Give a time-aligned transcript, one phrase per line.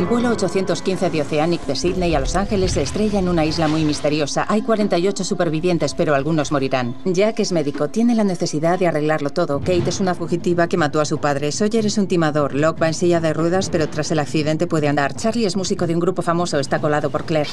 [0.00, 3.68] El vuelo 815 de Oceanic de Sydney a Los Ángeles se estrella en una isla
[3.68, 4.46] muy misteriosa.
[4.48, 6.96] Hay 48 supervivientes, pero algunos morirán.
[7.04, 9.58] Jack es médico, tiene la necesidad de arreglarlo todo.
[9.58, 11.52] Kate es una fugitiva que mató a su padre.
[11.52, 12.54] Sawyer es un timador.
[12.54, 15.14] Locke va en silla de ruedas, pero tras el accidente puede andar.
[15.16, 17.50] Charlie es músico de un grupo famoso, está colado por Claire.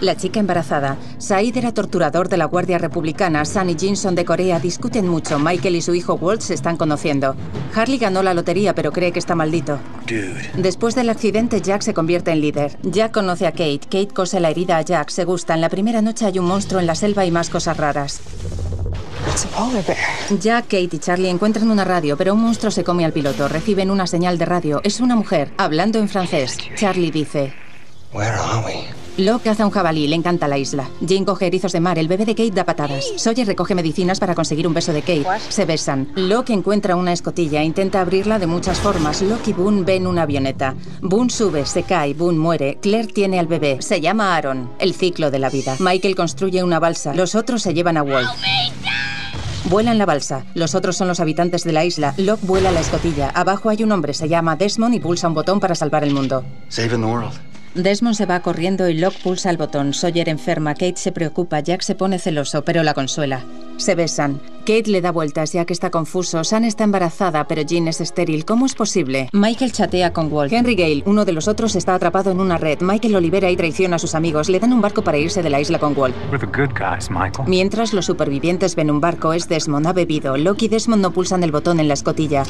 [0.00, 0.96] La chica embarazada.
[1.18, 3.44] Said era torturador de la Guardia Republicana.
[3.44, 5.38] Sunny Jinson de Corea discuten mucho.
[5.38, 7.36] Michael y su hijo Walt se están conociendo.
[7.74, 9.78] Harley ganó la lotería, pero cree que está maldito.
[10.56, 12.78] Después del accidente, Jack se convierte en líder.
[12.82, 13.80] Jack conoce a Kate.
[13.80, 15.10] Kate cose la herida a Jack.
[15.10, 15.60] Se gustan.
[15.60, 18.20] La primera noche hay un monstruo en la selva y más cosas raras.
[20.40, 23.48] Jack, Kate y Charlie encuentran una radio, pero un monstruo se come al piloto.
[23.48, 24.80] Reciben una señal de radio.
[24.84, 26.56] Es una mujer, hablando en francés.
[26.76, 27.52] Charlie dice...
[29.18, 30.90] Locke caza un jabalí, le encanta la isla.
[31.00, 33.06] Jane coge erizos de mar, el bebé de Kate da patadas.
[33.16, 35.24] Sawyer recoge medicinas para conseguir un beso de Kate.
[35.48, 36.12] Se besan.
[36.16, 39.22] Locke encuentra una escotilla, intenta abrirla de muchas formas.
[39.22, 40.74] Locke y Boone ven una avioneta.
[41.00, 42.78] Boone sube, se cae, Boone muere.
[42.82, 43.78] Claire tiene al bebé.
[43.80, 44.70] Se llama Aaron.
[44.78, 45.76] El ciclo de la vida.
[45.78, 47.14] Michael construye una balsa.
[47.14, 48.28] Los otros se llevan a Walt.
[49.70, 50.44] Vuelan la balsa.
[50.54, 52.12] Los otros son los habitantes de la isla.
[52.18, 53.30] Locke vuela la escotilla.
[53.30, 56.44] Abajo hay un hombre, se llama Desmond y pulsa un botón para salvar el mundo.
[56.68, 57.55] Saving the world.
[57.82, 59.94] Desmond se va corriendo y Locke pulsa el botón.
[59.94, 63.44] Sawyer enferma, Kate se preocupa, Jack se pone celoso, pero la consuela.
[63.76, 64.40] Se besan.
[64.66, 66.42] Kate le da vueltas, Jack está confuso.
[66.42, 68.44] San está embarazada, pero Jean es estéril.
[68.44, 69.28] ¿Cómo es posible?
[69.32, 70.52] Michael chatea con Walt.
[70.52, 72.80] Henry Gale, uno de los otros, está atrapado en una red.
[72.80, 74.48] Michael lo libera y traiciona a sus amigos.
[74.48, 76.16] Le dan un barco para irse de la isla con Walt.
[77.46, 80.36] Mientras los supervivientes ven un barco, es Desmond, ha bebido.
[80.36, 82.42] Locke y Desmond no pulsan el botón en la escotilla.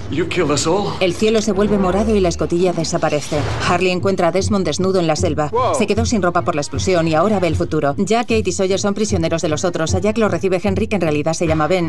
[1.00, 3.36] El cielo se vuelve morado y la escotilla desaparece.
[3.68, 5.50] Harley encuentra a Desmond desnudo en la selva.
[5.77, 7.94] Se quedó sin ropa por la explosión y ahora ve el futuro.
[7.98, 9.94] Jack, Kate y Sawyer son prisioneros de los otros.
[9.94, 11.89] A Jack lo recibe Henry, que en realidad se llama Ben.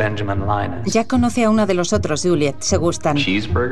[0.86, 2.56] Jack conoce a una de los otros, Juliet.
[2.60, 3.18] Se gustan.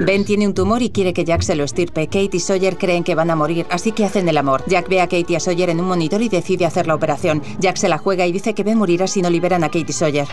[0.06, 2.08] Ben tiene un tumor y quiere que Jack se lo estirpe.
[2.08, 4.64] Kate y Sawyer creen que van a morir, así que hacen el amor.
[4.68, 7.42] Jack ve a Kate y a Sawyer en un monitor y decide hacer la operación.
[7.60, 9.94] Jack se la juega y dice que Ben morirá si no liberan a Kate y
[9.94, 10.28] Sawyer.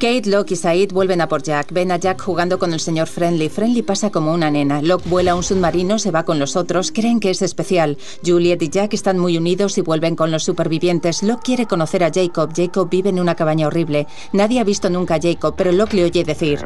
[0.00, 1.72] Kate, Locke y Said vuelven a por Jack.
[1.72, 3.48] Ven a Jack jugando con el señor Friendly.
[3.48, 4.82] Friendly pasa como una nena.
[4.82, 6.92] Locke vuela a un submarino, se va con los otros.
[6.92, 7.98] Creen que es especial.
[8.24, 11.22] Juliet y Jack están muy unidos y vuelven con los supervivientes.
[11.22, 12.50] Locke quiere conocer a Jacob.
[12.54, 14.06] Jacob vive en una cabaña horrible.
[14.32, 16.60] Nadie ha visto nunca a Jacob, pero Locke le oye decir...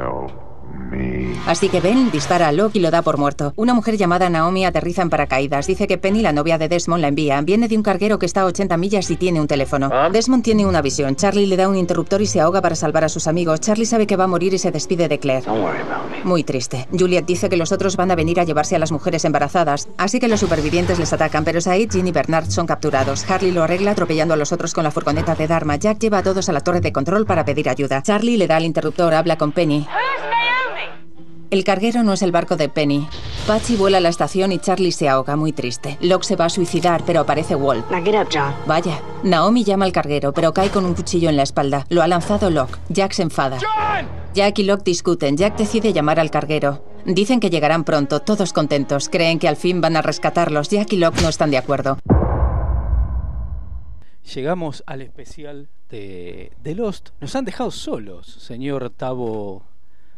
[1.47, 3.53] Así que Ben dispara a Locke y lo da por muerto.
[3.57, 5.67] Una mujer llamada Naomi aterriza en paracaídas.
[5.67, 7.41] Dice que Penny, la novia de Desmond, la envía.
[7.43, 9.91] Viene de un carguero que está a 80 millas y tiene un teléfono.
[10.13, 11.17] Desmond tiene una visión.
[11.17, 13.61] Charlie le da un interruptor y se ahoga para salvar a sus amigos.
[13.61, 15.47] Charlie sabe que va a morir y se despide de Claire.
[16.25, 16.87] Muy triste.
[16.97, 19.89] Juliet dice que los otros van a venir a llevarse a las mujeres embarazadas.
[19.97, 23.29] Así que los supervivientes les atacan, pero Said, Jean y Bernard son capturados.
[23.29, 25.77] Harley lo arregla atropellando a los otros con la furgoneta de Dharma.
[25.77, 28.03] Jack lleva a todos a la torre de control para pedir ayuda.
[28.03, 29.87] Charlie le da el interruptor, habla con Penny.
[31.53, 33.07] El carguero no es el barco de Penny.
[33.47, 35.99] Patsy vuela a la estación y Charlie se ahoga, muy triste.
[36.01, 37.85] Locke se va a suicidar, pero aparece Walt.
[38.67, 39.03] Vaya.
[39.23, 41.85] Naomi llama al carguero, pero cae con un cuchillo en la espalda.
[41.91, 42.79] Lo ha lanzado Locke.
[42.89, 43.59] Jack se enfada.
[44.33, 45.37] Jack y Locke discuten.
[45.37, 46.87] Jack decide llamar al carguero.
[47.05, 49.11] Dicen que llegarán pronto, todos contentos.
[49.11, 50.71] Creen que al fin van a rescatarlos.
[50.71, 51.99] Jack y Locke no están de acuerdo.
[54.35, 57.11] Llegamos al especial de, de Lost.
[57.21, 59.65] Nos han dejado solos, señor Tavo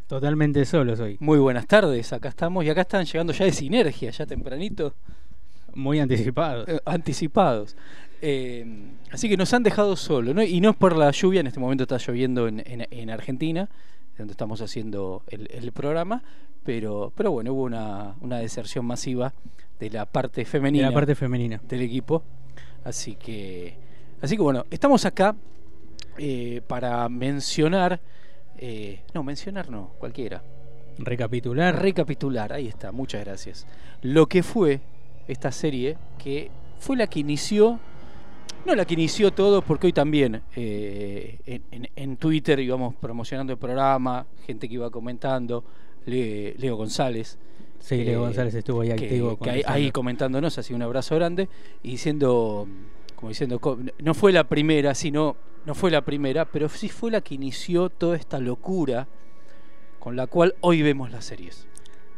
[0.07, 1.17] Totalmente solos hoy.
[1.19, 4.95] Muy buenas tardes, acá estamos y acá están llegando ya de sinergia, ya tempranito.
[5.75, 6.69] Muy anticipados.
[6.69, 7.75] Eh, anticipados.
[8.21, 10.43] Eh, así que nos han dejado solos, ¿no?
[10.43, 13.69] Y no es por la lluvia, en este momento está lloviendo en, en, Argentina,
[14.19, 16.23] donde estamos haciendo el, programa,
[16.65, 19.33] pero, pero bueno, hubo una, una, deserción masiva
[19.81, 20.85] de la parte femenina.
[20.85, 21.61] De la parte femenina.
[21.67, 22.23] Del equipo.
[22.85, 23.77] Así que,
[24.21, 25.35] así que bueno, estamos acá
[26.19, 28.01] eh, para mencionar
[28.59, 30.43] eh, no, mencionar no, cualquiera.
[30.99, 31.81] Recapitular.
[31.81, 33.67] Recapitular, ahí está, muchas gracias.
[34.03, 34.81] Lo que fue
[35.27, 37.81] esta serie, que fue la que inició,
[38.65, 41.39] no la que inició todo, porque hoy también eh,
[41.97, 45.65] en, Twitter íbamos promocionando el programa, gente que iba comentando,
[46.07, 47.39] Leo González.
[47.81, 49.39] Sí, Leo eh, González estuvo ahí activo.
[49.67, 51.49] ahí comentándonos, así un abrazo grande,
[51.83, 52.67] y diciendo,
[53.17, 53.61] como diciendo,
[53.99, 57.89] no fue la primera, sino no fue la primera, pero sí fue la que inició
[57.89, 59.09] toda esta locura
[59.99, 61.67] con la cual hoy vemos las series.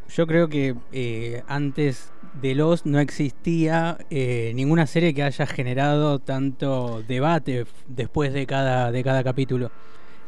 [0.09, 6.19] Yo creo que eh, antes de Los no existía eh, ninguna serie que haya generado
[6.19, 9.71] tanto debate después de cada, de cada capítulo.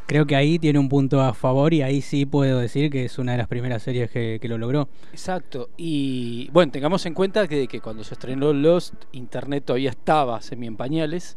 [0.08, 3.18] Creo que ahí tiene un punto a favor y ahí sí puedo decir que es
[3.18, 4.88] una de las primeras series que, lo logró.
[5.12, 5.70] Exacto.
[5.76, 10.66] Y bueno, tengamos en cuenta que, que cuando se estrenó Lost, Internet todavía estaba semi
[10.66, 11.36] en pañales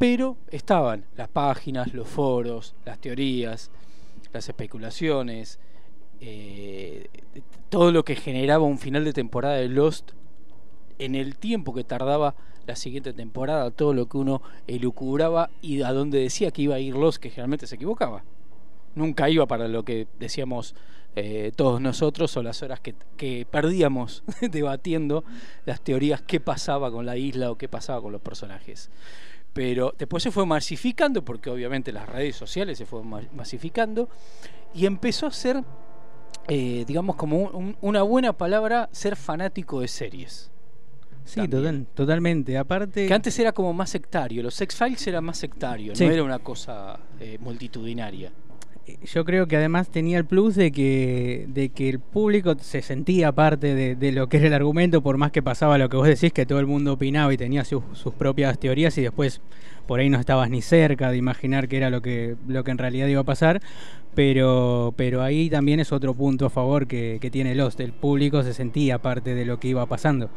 [0.00, 3.70] pero estaban las páginas, los foros, las teorías,
[4.32, 5.58] las especulaciones,
[6.20, 7.08] eh,
[7.68, 10.12] todo lo que generaba un final de temporada de Lost
[10.98, 12.34] en el tiempo que tardaba
[12.70, 16.78] la siguiente temporada, todo lo que uno elucubraba y a dónde decía que iba a
[16.78, 18.22] ir los que generalmente se equivocaba.
[18.94, 20.76] Nunca iba para lo que decíamos
[21.16, 24.22] eh, todos nosotros o las horas que, perdíamos
[24.52, 25.24] debatiendo
[25.66, 28.90] las teorías qué pasaba con la isla o qué pasaba con los personajes.
[29.52, 34.08] Pero después se fue masificando, porque obviamente las redes sociales se fueron masificando,
[34.72, 35.64] y empezó a ser,
[36.46, 40.52] eh, digamos, como un- una buena palabra, ser fanático de series.
[41.24, 42.56] Sí, total- totalmente.
[42.58, 46.04] Aparte, Que antes era como más sectario, los X-Files era más sectario, Sí.
[46.06, 48.30] no era una cosa eh, multitudinaria.
[49.12, 53.30] yo creo que además tenía el plus de que, de que el público se sentía
[53.30, 56.08] parte de, de lo que era el argumento, por más que pasaba lo que vos
[56.08, 59.40] decís, que todo el mundo opinaba y tenía sus, sus propias teorías y después
[59.86, 62.78] por ahí no estabas ni cerca de imaginar qué era lo que, lo que en
[62.78, 63.60] realidad iba a pasar.
[64.14, 67.78] Pero, pero ahí también es otro punto a favor que, que tiene Lost.
[67.78, 70.28] El público se sentía parte de lo que iba pasando.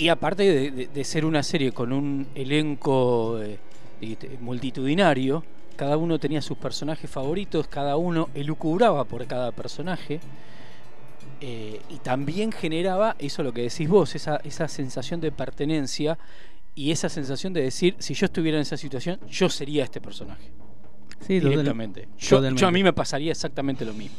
[0.00, 3.58] Y aparte de, de- de ser una serie con un elenco eh,
[4.00, 5.44] y- te- multitudinario,
[5.76, 10.20] cada uno tenía sus personajes favoritos, cada uno elucubraba por cada personaje.
[11.42, 16.18] eh, y también generaba, eso lo que decís vos, esa, esa sensación de pertenencia
[16.74, 20.50] y esa sensación de decir, si yo estuviera en esa situación, yo sería este personaje.
[21.26, 22.08] Sí, directamente.
[22.18, 24.18] Yo, yo a mí me pasaría exactamente lo mismo.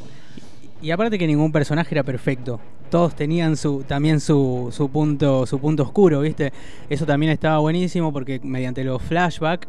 [0.82, 2.60] Y aparte que ningún personaje era perfecto.
[2.90, 6.52] Todos tenían su también su, su punto su punto oscuro, ¿viste?
[6.90, 9.68] Eso también estaba buenísimo porque mediante los flashbacks,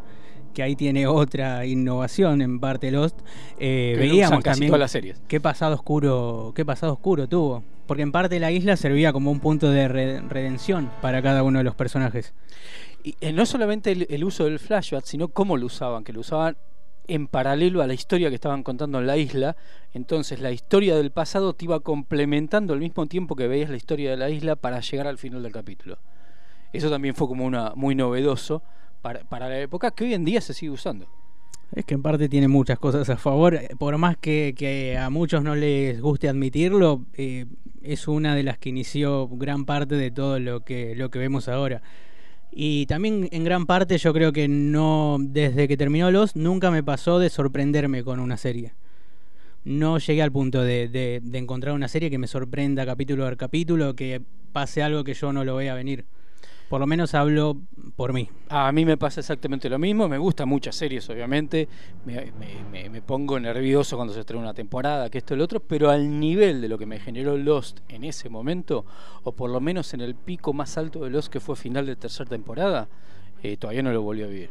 [0.53, 3.19] que ahí tiene otra innovación en parte Lost,
[3.59, 5.21] eh, veíamos también todas las series.
[5.27, 7.63] qué pasado oscuro, qué pasado oscuro tuvo.
[7.85, 11.57] Porque en parte la isla servía como un punto de re- redención para cada uno
[11.59, 12.33] de los personajes.
[13.03, 16.21] Y eh, no solamente el, el uso del flashback, sino cómo lo usaban, que lo
[16.21, 16.55] usaban
[17.07, 19.55] en paralelo a la historia que estaban contando en la isla.
[19.93, 24.11] Entonces la historia del pasado te iba complementando al mismo tiempo que veías la historia
[24.11, 25.97] de la isla para llegar al final del capítulo.
[26.71, 28.63] Eso también fue como una muy novedoso
[29.01, 31.07] para, para la época que hoy en día se sigue usando.
[31.75, 35.43] Es que en parte tiene muchas cosas a favor, eh, por más que, a muchos
[35.43, 37.45] no les guste admitirlo, eh,
[37.81, 41.47] es una de las que inició gran parte de todo lo que, lo que vemos
[41.47, 41.81] ahora.
[42.55, 46.83] Y también en gran parte yo creo que no, desde que terminó Los, nunca me
[46.83, 48.73] pasó de sorprenderme con una serie.
[49.65, 53.95] No llegué al punto de, de- encontrar una serie que me sorprenda capítulo a capítulo,
[53.95, 54.21] que
[54.51, 56.05] pase algo que yo no lo vea venir.
[56.69, 57.57] Por lo menos hablo
[57.95, 58.29] por mí.
[58.49, 61.67] A mí me pasa exactamente lo mismo, me gustan muchas series obviamente,
[62.05, 66.19] me, pongo nervioso cuando se estrena una temporada, que esto y lo otro, pero al
[66.19, 68.85] nivel de lo que me generó Lost en ese momento,
[69.23, 71.95] o por lo menos en el pico más alto de Lost que fue final de
[71.95, 72.87] tercera temporada,
[73.43, 74.49] eh, todavía no lo volví a vivir.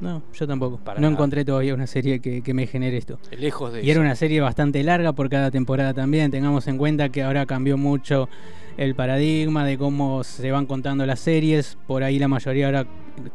[0.00, 0.78] No, yo tampoco.
[0.78, 1.14] Para no nada.
[1.14, 3.18] encontré todavía una serie que, que me genere esto.
[3.36, 6.30] Lejos de Y era una serie bastante larga por cada temporada también.
[6.30, 8.28] Tengamos en cuenta que ahora cambió mucho
[8.76, 11.78] el paradigma de cómo se van contando las series.
[11.86, 12.86] Por ahí la mayoría ahora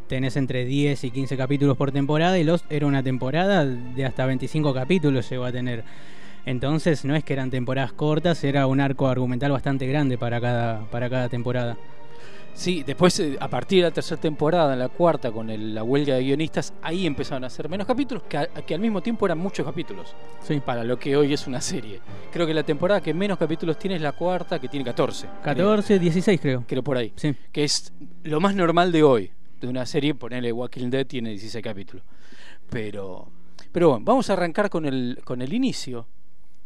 [0.08, 4.26] tenés entre 10 y 15 capítulos por temporada y Lost era una temporada de hasta
[4.26, 5.84] 25 capítulos llegó a tener.
[6.46, 10.86] Entonces no es que eran temporadas cortas, era un arco argumental bastante grande para cada,
[10.90, 11.78] para cada temporada.
[12.54, 15.84] Sí, después eh, a partir de la tercera temporada, en la cuarta, con el- la
[15.84, 18.38] huelga de guionistas, ahí empezaron a hacer menos capítulos, que,
[18.74, 20.60] al mismo tiempo eran muchos capítulos, Sí.
[20.64, 22.02] para lo que hoy es una serie.
[22.32, 25.28] Creo que la temporada que menos capítulos tiene es la cuarta, que tiene 14.
[25.42, 25.56] creo.
[25.56, 26.64] 14, 16 creo.
[26.68, 27.14] Creo por ahí.
[27.16, 27.34] Sí.
[27.52, 27.94] que es
[28.24, 32.04] lo más normal de hoy, de una serie, ponerle Walking Dead tiene 16 capítulos.
[32.70, 33.28] Pero,
[33.72, 36.08] pero bueno, vamos a arrancar con el, con el inicio,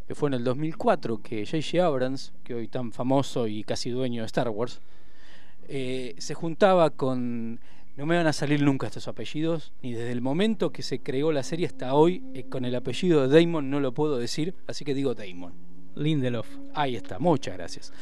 [0.08, 1.86] que fue en el 2004, que J.J.
[1.86, 4.82] Abrams, que hoy tan famoso y casi dueño de Star Wars,
[5.68, 7.60] eh, se juntaba con...
[7.98, 11.32] No me van a salir nunca estos apellidos, ni desde el momento que se creó
[11.32, 14.84] la serie hasta hoy, eh, con el apellido de Damon no lo puedo decir, así
[14.84, 15.54] que digo Damon.
[15.96, 16.48] Lindelof.
[16.74, 17.94] Ahí está, muchas gracias.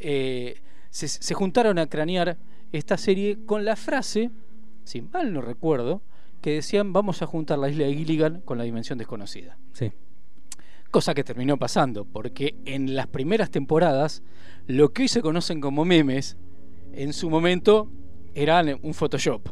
[0.00, 2.38] Eh, se, se juntaron a cranear
[2.72, 4.30] esta serie con la frase,
[4.84, 6.00] si mal no recuerdo,
[6.40, 9.56] que decían vamos a juntar la isla de Gilligan con la dimensión desconocida.
[9.72, 9.92] Sí.
[10.90, 14.22] Cosa que terminó pasando, porque en las primeras temporadas,
[14.66, 16.36] lo que hoy se conocen como memes,
[16.94, 17.90] en su momento
[18.34, 19.48] eran un Photoshop.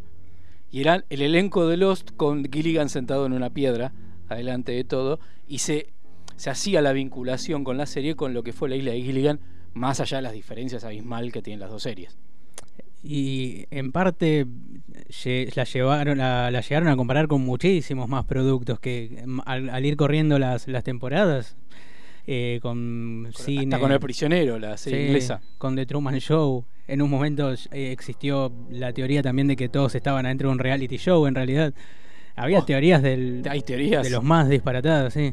[0.70, 3.92] Y eran el elenco de Lost con Gilligan sentado en una piedra,
[4.28, 5.18] adelante de todo,
[5.48, 5.92] y se,
[6.36, 9.40] se hacía la vinculación con la serie con lo que fue la isla de Gilligan,
[9.74, 12.16] más allá de las diferencias abismal que tienen las dos series.
[13.02, 14.46] Y en parte
[15.56, 20.38] la llevaron llegaron a comparar con muchísimos más productos que mm, al, al ir corriendo
[20.38, 21.56] las, las temporadas
[22.26, 25.40] eh, con cine Hasta con El Prisionero, la serie sí, inglesa.
[25.58, 29.94] con The Truman Show en un momento eh, existió la teoría también de que todos
[29.94, 31.72] estaban adentro de un reality show en realidad
[32.36, 34.02] había Oh, teorías del, Hay teorías.
[34.04, 35.32] de los más disparatados sí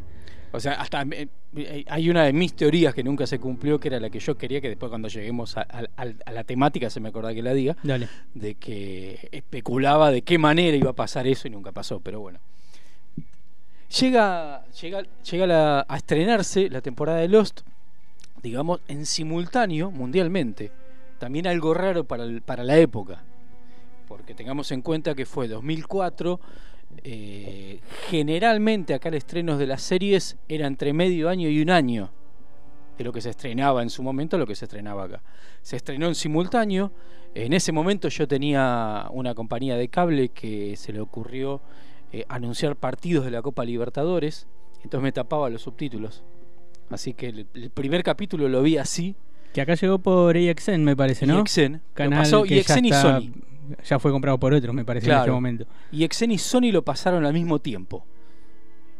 [0.51, 3.87] O sea, hasta eh, eh, hay una de mis teorías que nunca se cumplió, que
[3.89, 5.85] era la que yo quería que después cuando lleguemos a, a-
[6.25, 8.07] a la temática se me acordaba que la diga, Dale.
[8.33, 12.39] de que especulaba de qué manera iba a pasar eso y nunca pasó, pero bueno.
[13.89, 17.61] Llega, llega, llega a estrenarse la temporada de Lost,
[18.43, 20.71] digamos, en simultáneo mundialmente.
[21.19, 23.23] También algo raro para, para la época,
[24.07, 26.39] porque tengamos en cuenta que fue 2004.
[27.03, 27.79] eh,
[28.09, 32.11] generalmente acá el estreno de las series era entre medio año y un año
[32.97, 35.21] de lo que se estrenaba en su momento lo que se estrenaba acá.
[35.61, 36.91] Se estrenó en simultáneo.
[37.35, 41.61] En ese momento yo tenía una compañía de cable que se le ocurrió
[42.11, 44.47] eh, anunciar partidos de la Copa Libertadores.
[44.83, 46.23] Entonces me tapaba los subtítulos.
[46.89, 49.15] Así que el, el primer capítulo lo vi así.
[49.53, 51.39] Que acá llegó por EXN, me parece, ¿no?
[51.39, 51.81] EXN.
[51.93, 53.31] Canal pasó que ya EXN y está- Sony.
[53.83, 55.65] Ya fue comprado por otro, me parece, en este momento.
[55.91, 58.05] Y Exen y Sony lo pasaron al mismo tiempo.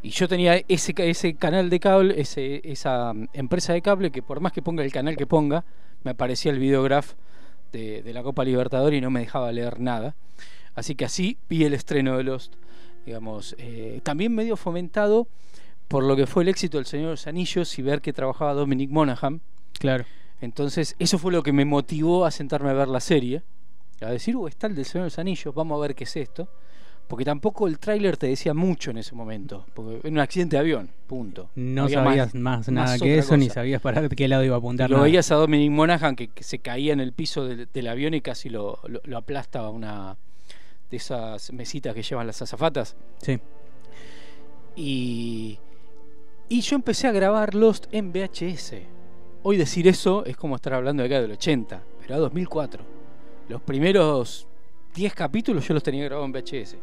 [0.04, 4.22] Y yo tenía ese, ese canal de cable, ese, esa mm, empresa de cable que
[4.22, 5.64] por más que ponga el canal que ponga,
[6.04, 7.14] me aparecía el videograph
[7.72, 10.16] de, de la Copa Libertadores y no me dejaba leer nada.
[10.76, 12.56] Así que así vi el estreno de Lost.
[13.08, 15.30] Digamos, eh, también medio fomentado
[15.88, 18.54] por lo que fue el éxito del Señor de los Anillos y ver que trabajaba
[18.54, 19.40] Dominic Monaghan.
[19.80, 20.04] Claro.
[20.42, 23.44] Entonces, eso fue lo que me motivó a sentarme a ver la serie.
[24.02, 26.18] A decir, uh, está el del Señor de los Anillos, vamos a ver qué es
[26.18, 26.50] esto.
[27.08, 29.66] Porque tampoco el tráiler te decía mucho en ese momento.
[29.74, 31.50] Porque era un accidente de avión, punto.
[31.56, 34.60] No había sabías más, nada más que eso, ni sabías para qué lado iba a
[34.60, 34.90] apuntar.
[34.90, 35.06] Lo nada.
[35.06, 38.20] veías a Dominic Monaghan que, que se caía en el piso del, del avión y
[38.20, 40.18] casi lo, lo, lo aplasta a una
[40.90, 42.96] de esas mesitas que llevan las azafatas.
[43.22, 43.40] Sí.
[44.76, 45.58] Y,
[46.50, 48.74] y yo empecé a grabar Lost en VHS.
[49.44, 52.84] Hoy decir eso es como estar hablando de acá del 80, pero a 2004.
[53.50, 54.48] Los primeros
[54.96, 56.78] 10 capítulos yo los tenía grabados en VHS.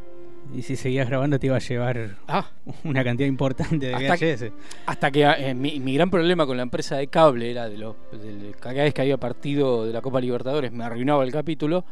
[0.54, 2.50] Y si seguías grabando te iba a llevar Ah,
[2.84, 4.52] una cantidad importante de Hasta que- VHS.
[4.86, 7.96] hasta que eh, mi, mi gran problema con la empresa de cable era de los
[8.12, 11.84] del- cada vez que había partido de la Copa Libertadores me arruinaba el capítulo.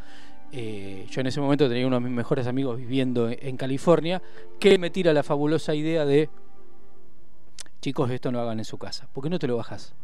[0.55, 4.21] Eh, yo en ese momento tenía uno de mis mejores amigos viviendo en, en California
[4.61, 6.29] que me tira la fabulosa idea de
[7.81, 9.95] chicos esto no hagan en su casa, ¿por qué no te lo bajas?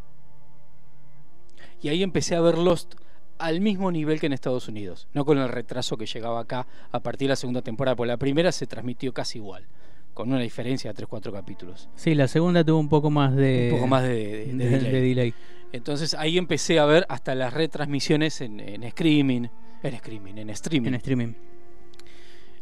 [1.80, 2.94] Y ahí empecé a ver Lost
[3.38, 7.00] al mismo nivel que en Estados Unidos, no con el retraso que llegaba acá a
[7.00, 9.64] partir de la segunda temporada, porque la primera se transmitió casi igual,
[10.12, 11.88] con una diferencia de 3-4 capítulos.
[11.94, 14.68] Sí, la segunda tuvo un poco más de, Un poco más de, de- de de-
[14.70, 14.92] delay.
[14.92, 15.34] de delay.
[15.70, 19.48] Entonces ahí empecé a ver hasta las retransmisiones en, en Screaming,
[19.82, 20.88] en Screaming, en streaming.
[20.88, 21.32] en streaming.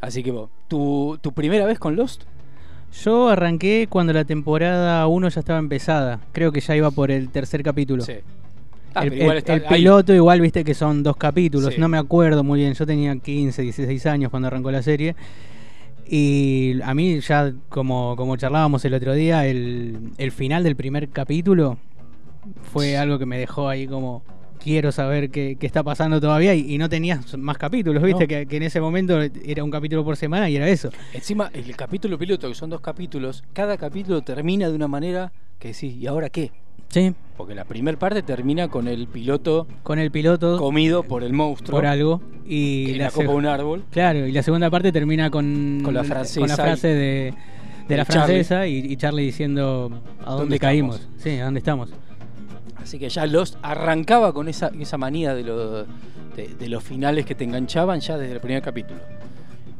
[0.01, 2.25] Así que vos, ¿tu, tu primera vez con Lost?
[3.05, 6.21] Yo arranqué cuando la temporada 1 ya estaba empezada.
[6.33, 8.03] Creo que ya iba por el tercer capítulo.
[8.05, 8.15] Sí.
[8.95, 11.81] Ah, el igual piloto igual viste que son dos capítulos, Sí.
[11.81, 15.15] no me acuerdo muy bien, yo tenía 15, 16 años cuando arrancó la serie
[16.09, 21.11] y a mí ya como, como charlábamos el otro día, el, el final del primer
[21.11, 21.77] capítulo
[22.73, 24.23] fue algo que me dejó ahí como
[24.67, 28.29] quiero saber qué, qué está pasando todavía y, y no tenías más capítulos, viste No.
[28.29, 30.91] que, que en ese momento era un capítulo por semana y era eso.
[31.13, 35.31] Encima, el capítulo piloto, que son dos capítulos, cada capítulo termina de una manera
[35.61, 36.51] que decís, ¿y ahora qué?
[36.89, 41.33] Sí, Porque la primera parte termina con el piloto con el piloto comido por el
[41.33, 43.85] monstruo por algo y la la copa un árbol.
[43.91, 47.35] Claro, y la segunda parte termina con, Con la francesa con la frase de,
[47.89, 48.23] de la Charlie.
[48.45, 50.97] francesa y, y Charlie diciendo a dónde, ¿Dónde caímos.
[51.01, 51.23] estamos?
[51.23, 51.91] Sí, a dónde estamos.
[52.87, 55.83] Así que ya Lost arrancaba con esa, esa manía de, lo-
[56.37, 59.01] de, de los finales que te enganchaban ya desde el primer capítulo.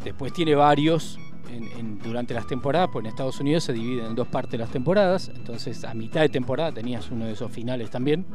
[0.03, 1.17] Después tiene varios
[1.55, 4.71] en- en- durante las temporadas, pues en Estados Unidos se dividen en dos partes las
[4.71, 8.27] temporadas, entonces a mitad de temporada tenías uno de esos finales también.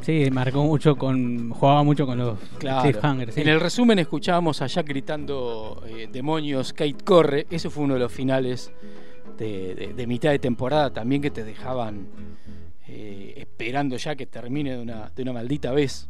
[0.00, 1.50] Sí, marcó mucho con.
[1.50, 2.82] jugaba mucho con los Claro.
[2.82, 3.32] cliffhangers.
[3.32, 3.42] sí.
[3.42, 7.46] En el resumen escuchábamos a Jack gritando eh, demonios, Kate corre.
[7.48, 8.72] Ese fue uno de los finales
[9.38, 12.08] de, de- de mitad de temporada también que te dejaban
[12.88, 16.08] eh, esperando ya que termine de una, de una maldita vez.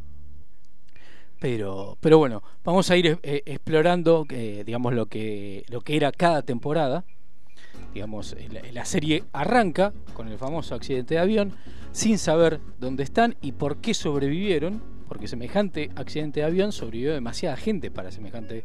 [1.39, 6.11] Pero, pero bueno, vamos a ir eh, explorando eh, digamos lo que, lo que era
[6.11, 7.03] cada temporada.
[7.93, 11.53] Digamos, la, la serie arranca con el famoso accidente de avión,
[11.91, 17.55] sin saber dónde están y por qué sobrevivieron, porque semejante accidente de avión sobrevivió demasiada
[17.55, 18.63] gente para semejante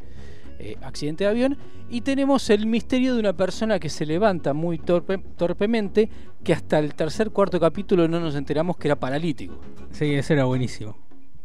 [0.62, 1.58] eh, accidente de avión,
[1.90, 6.08] y tenemos el misterio de una persona que se levanta muy torpe- torpemente,
[6.44, 9.60] que hasta el tercer cuarto capítulo no nos enteramos que era paralítico.
[9.90, 10.96] Sí, eso era buenísimo.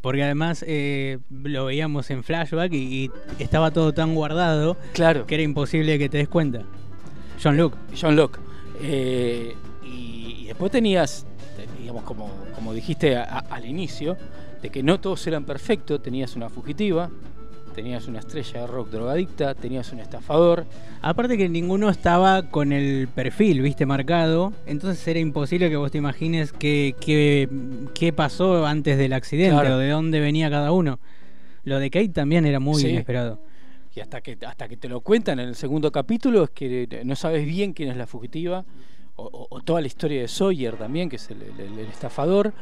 [0.02, 5.26] Porque además eh, lo veíamos en flashback y, y estaba todo tan guardado Claro.
[5.26, 6.62] que era imposible que te des cuenta.
[7.44, 7.76] John Luke.
[8.00, 8.40] John Locke.
[8.82, 11.26] Eh, y, y después tenías,
[11.58, 14.16] te- digamos, como, como dijiste a- a- al inicio,
[14.62, 16.02] de que no todos eran perfectos.
[16.02, 17.10] Tenías una fugitiva,
[17.78, 20.66] tenías una estrella de rock drogadicta, tenías un estafador.
[21.04, 26.00] Aparte que ninguno estaba con el perfil, viste, marcado, entonces era imposible que vos te
[26.00, 27.48] imagines qué, qué,
[27.94, 29.76] qué pasó antes del accidente Claro.
[29.76, 31.00] o de dónde venía cada uno.
[31.66, 32.88] Lo de Kate también era muy Sí.
[32.90, 33.40] inesperado.
[33.96, 37.16] Y hasta que, hasta que te lo cuentan en el segundo capítulo es que no
[37.16, 38.66] sabes bien quién es la fugitiva.
[39.18, 42.54] O, o- o toda la historia de Sawyer también, que es el, el- el estafador.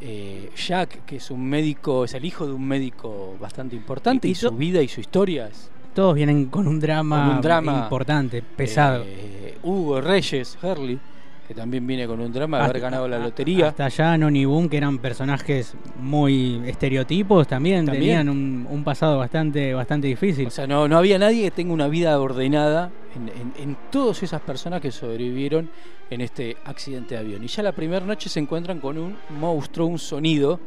[0.00, 4.34] Eh, Jack, que es un médico, es el hijo de un médico bastante importante Y-
[4.34, 8.42] su vida y su historia es Todos vienen con un drama, Con un drama, importante,
[8.42, 9.02] pesado.
[9.06, 10.98] Eh, Hugo Reyes, Hurley,
[11.46, 13.68] que también viene con un drama de haber ganado la lotería.
[13.68, 18.00] Hasta allá Non y Boom, que eran personajes muy estereotipos, también, También.
[18.02, 20.48] tenían un, un pasado bastante, bastante difícil.
[20.48, 24.22] O sea, no, no había nadie que tenga una vida ordenada en, en, en todas
[24.22, 25.70] esas personas que sobrevivieron
[26.10, 27.44] en este accidente de avión.
[27.44, 30.58] Y ya la primera noche se encuentran con un monstruo, un sonido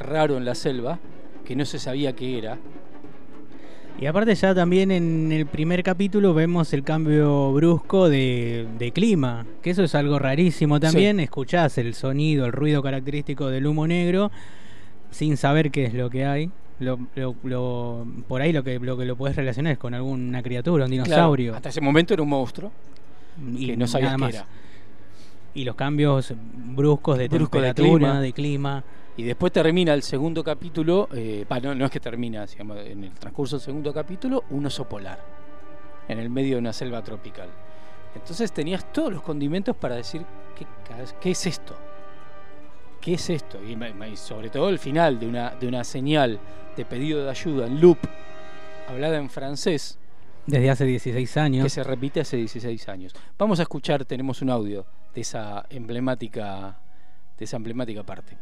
[0.00, 0.98] raro en la selva,
[1.44, 2.58] que no se sabía qué era.
[4.00, 9.44] Y aparte ya también en el primer capítulo vemos el cambio brusco de, de clima,
[9.60, 11.18] que eso es algo rarísimo también.
[11.18, 14.30] Escuchás el sonido, el ruido característico del humo negro,
[15.10, 16.48] sin saber qué es lo que hay.
[16.78, 20.44] Lo, lo- lo- por ahí lo que lo que lo puedes relacionar es con alguna
[20.44, 21.56] criatura, un Claro, dinosaurio.
[21.56, 22.70] hasta ese momento era un monstruo
[23.56, 24.34] y que no sabías nada qué más.
[24.34, 24.46] era.
[25.54, 26.32] Y los cambios
[26.76, 28.20] bruscos de Brusco de temperatura, clima.
[28.20, 28.84] de clima.
[29.18, 33.10] Y después termina el segundo capítulo, eh, no, no es que termina, digamos, en el
[33.14, 35.18] transcurso del segundo capítulo, un oso polar,
[36.06, 37.48] en el medio de una selva tropical.
[38.14, 40.24] Entonces tenías todos los condimentos para decir,
[41.20, 41.74] ¿qué, es esto?
[43.00, 43.58] ¿Qué es esto?
[43.60, 46.38] Y, y sobre todo el final de una, de una señal
[46.76, 47.98] de pedido de ayuda en loop,
[48.86, 49.98] hablada en francés,
[50.46, 51.64] Desde hace 16 años.
[51.64, 53.14] que se repite hace 16 años.
[53.36, 56.78] Vamos a escuchar, tenemos un audio de esa emblemática,
[57.36, 58.38] de esa emblemática parte.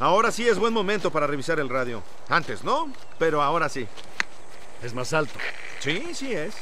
[0.00, 2.02] Ahora sí es buen momento para revisar el radio.
[2.28, 3.86] Antes no, pero ahora sí.
[4.82, 5.38] Es más alto.
[5.78, 6.54] Sí, sí es.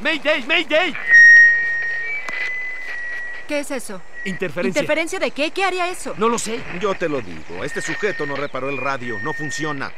[0.00, 0.44] ¡Mayday!
[0.44, 0.94] ¡Mayday!
[3.48, 4.00] ¿Qué es eso?
[4.24, 4.80] Interferencia.
[4.80, 5.50] ¿Interferencia de qué?
[5.50, 6.14] ¿Qué haría eso?
[6.16, 6.60] No lo sé.
[6.80, 7.64] Yo te lo digo.
[7.64, 9.18] Este sujeto no reparó el radio.
[9.22, 9.92] No funciona.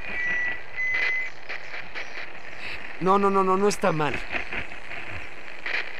[3.00, 4.14] No, no, no, no, no está mal.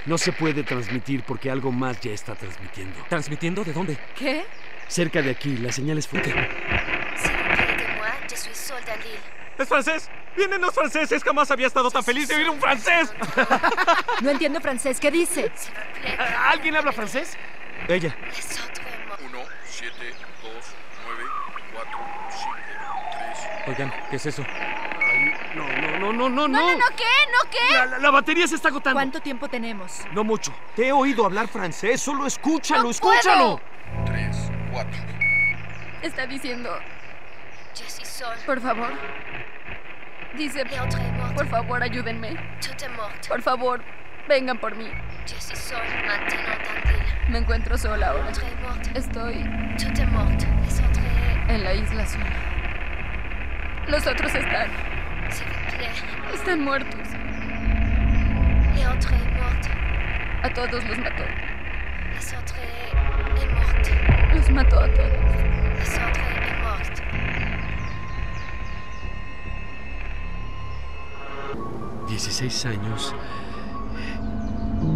[0.07, 3.05] No se puede transmitir porque algo más ya está transmitiendo.
[3.09, 3.99] ¿Transmitiendo de dónde?
[4.16, 4.45] ¿Qué?
[4.87, 6.33] Cerca de aquí, la señal es fuerte.
[9.59, 10.11] ¡Es francés!
[10.37, 11.25] ¡Vienen los franceses!
[11.25, 13.12] ¡Jamás había estado tan feliz de oír un francés!
[14.23, 15.01] No entiendo francés.
[15.01, 15.51] ¿Qué dice?
[16.49, 17.37] ¿Alguien habla francés?
[17.88, 18.16] Ella.
[19.25, 19.38] 1,
[19.69, 19.95] 7,
[20.42, 20.53] 2,
[21.07, 21.25] 9,
[21.75, 21.99] 4,
[22.31, 22.55] 5,
[23.66, 23.69] 3.
[23.69, 24.45] Oigan, ¿qué es eso?
[26.01, 27.05] No, no, no, no, no, No, ¿qué?
[27.33, 27.75] ¿No qué?
[27.75, 28.97] La, la- la batería se está agotando.
[28.97, 30.01] ¿Cuánto tiempo tenemos?
[30.13, 30.55] No mucho.
[30.75, 32.01] Te he oído hablar francés.
[32.03, 33.61] Solo escúchalo, No escúchalo.
[34.05, 34.37] 3,
[34.73, 35.03] 4.
[36.03, 36.71] Está diciendo,
[37.75, 38.37] Je suis Saul.
[38.45, 38.93] por favor.
[40.37, 40.65] Dice,
[41.35, 42.37] por favor, ayúdenme.
[43.29, 43.83] Por favor,
[44.29, 44.91] vengan por mí.
[45.27, 47.03] Je suis Saul, maintenant Dandil.
[47.31, 48.31] Me encuentro sola ahora.
[48.95, 49.45] Estoy
[51.49, 52.27] en la isla sola.
[53.89, 54.71] Los otros están.
[56.35, 57.01] Están muertos.
[60.43, 61.25] A todos los mató.
[64.35, 65.37] Los mató a todos.
[72.09, 73.15] Dieciséis años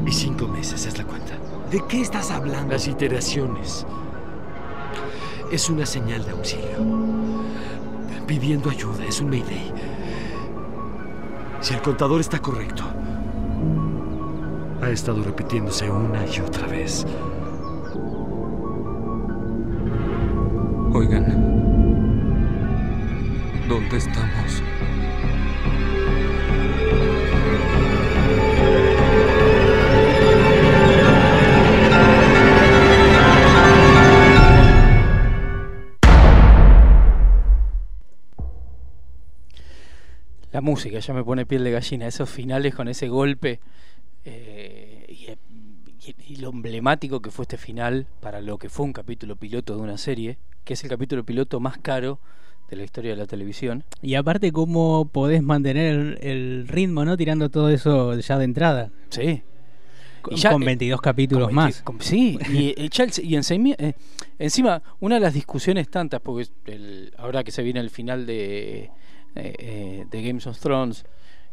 [0.06, 1.34] y cinco meses es la cuenta.
[1.70, 2.72] ¿De qué estás hablando?
[2.72, 3.86] Las iteraciones.
[5.50, 6.78] Es una señal de auxilio.
[8.26, 9.72] Pidiendo ayuda, es un mayday.
[11.60, 12.84] Si el contador está correcto,
[14.80, 17.06] ha estado repitiéndose una y otra vez.
[20.92, 21.50] Oigan.
[23.68, 24.62] ¿Dónde estamos?
[40.60, 43.60] La música ya me pone piel de gallina, esos finales con ese golpe
[44.26, 45.24] eh, y,
[46.10, 49.74] y- y lo emblemático que fue este final para lo que fue un capítulo piloto
[49.74, 52.18] de una serie, que es el capítulo piloto más caro
[52.68, 53.84] de la historia de la televisión.
[54.02, 57.16] Y aparte, cómo podés mantener el, el ritmo, ¿no?
[57.16, 58.90] Tirando todo eso ya de entrada.
[59.08, 59.42] Sí.
[60.20, 61.64] Con, Y ya, con eh, 22 capítulos Con más.
[61.76, 63.94] 20 con- sí, y, el Chelsea- y encima, eh,
[64.38, 68.90] encima, una de las discusiones tantas, porque el- ahora que se viene el final de,
[69.34, 71.04] eh, eh, de Games of Thrones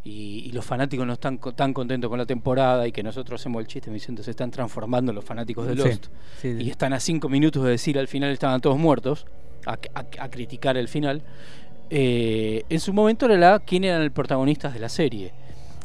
[0.04, 3.42] y, y los fanáticos no están co- tan contentos con la temporada y que nosotros
[3.42, 6.06] hacemos el chiste diciendo se están transformando los fanáticos de Lost
[6.42, 6.64] sí, sí.
[6.64, 9.26] y están a cinco minutos de decir al final estaban todos muertos
[9.66, 11.24] a, a- a criticar el final
[11.90, 15.34] eh, en su momento era la quién eran los protagonistas de la serie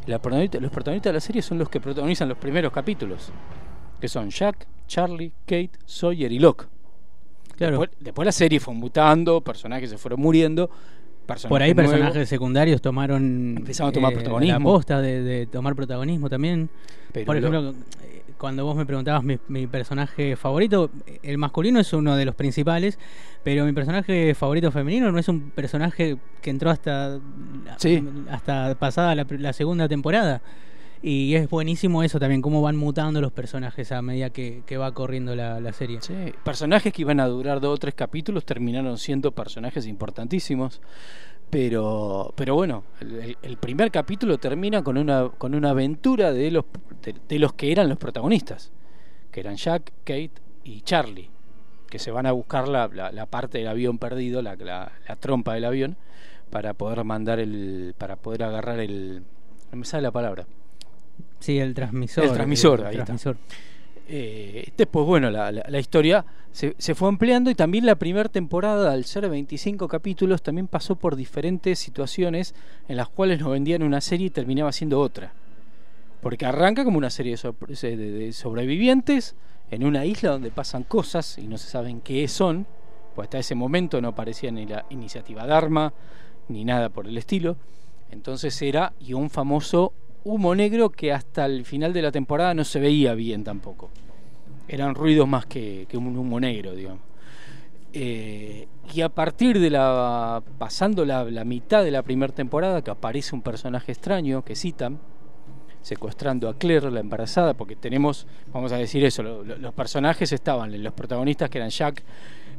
[0.06, 3.30] La protagonista- los protagonistas de la serie son los que protagonizan los primeros capítulos
[4.00, 6.66] que son Jack, Charlie, Kate, Sawyer y Locke
[7.56, 7.78] Claro.
[7.78, 10.70] después, después la serie fue mutando personajes se fueron muriendo
[11.48, 14.58] Por ahí personajes secundarios tomaron Empezaron a tomar eh, protagonismo.
[14.58, 16.68] La posta de, de tomar protagonismo también.
[17.12, 20.90] Pero Por lo- ejemplo, eh, cuando vos me preguntabas mi, mi personaje favorito,
[21.22, 22.98] el masculino es uno de los principales,
[23.44, 27.18] pero mi personaje favorito femenino no es un personaje que entró hasta
[27.76, 28.02] Sí.
[28.30, 30.42] hasta pasada la, la segunda temporada.
[31.04, 35.34] Y es buenísimo eso también, cómo van mutando los personajes a medida que, va corriendo
[35.34, 36.00] la, serie.
[36.00, 40.80] Sí, personajes que iban a durar dos o tres capítulos terminaron siendo personajes importantísimos.
[41.50, 46.64] Pero, pero bueno, el, el- primer capítulo termina con una, con una aventura de los,
[47.28, 48.72] de, los que eran los protagonistas,
[49.30, 50.32] que eran Jack, Kate
[50.64, 51.28] y Charlie,
[51.90, 55.52] que se van a buscar la, la- la parte del avión perdido, la- la trompa
[55.52, 55.96] del avión,
[56.48, 59.22] para poder mandar el, para poder agarrar el,
[59.72, 60.46] no me sale la palabra,
[61.42, 62.24] Sí, el transmisor.
[62.24, 63.04] El transmisor, el ahí está.
[63.04, 63.36] transmisor.
[64.08, 68.28] Eh, después, bueno, la, la- la historia se, se fue ampliando y también la primera
[68.28, 72.54] temporada, al ser 25 capítulos, también pasó por diferentes situaciones
[72.88, 75.32] en las cuales nos vendían una serie y terminaba siendo otra.
[76.20, 79.34] Porque arranca como una serie de- de sobrevivientes
[79.70, 82.66] en una isla donde pasan cosas y no se saben qué son,
[83.14, 85.92] pues hasta ese momento no aparecía ni la iniciativa Dharma
[86.48, 87.56] ni nada por el estilo.
[88.10, 92.64] Entonces era y un famoso humo negro que hasta el final de la temporada no
[92.64, 93.90] se veía bien tampoco.
[94.68, 97.00] Eran ruidos más que, un humo negro, digamos.
[97.92, 100.42] Eh, y a partir de la.
[100.58, 104.98] pasando la, mitad de la primera temporada, que aparece un personaje extraño, que citan,
[105.82, 110.32] secuestrando a Claire, la embarazada, porque tenemos, vamos a decir eso, lo- lo- los personajes
[110.32, 112.02] estaban, los protagonistas que eran Jack,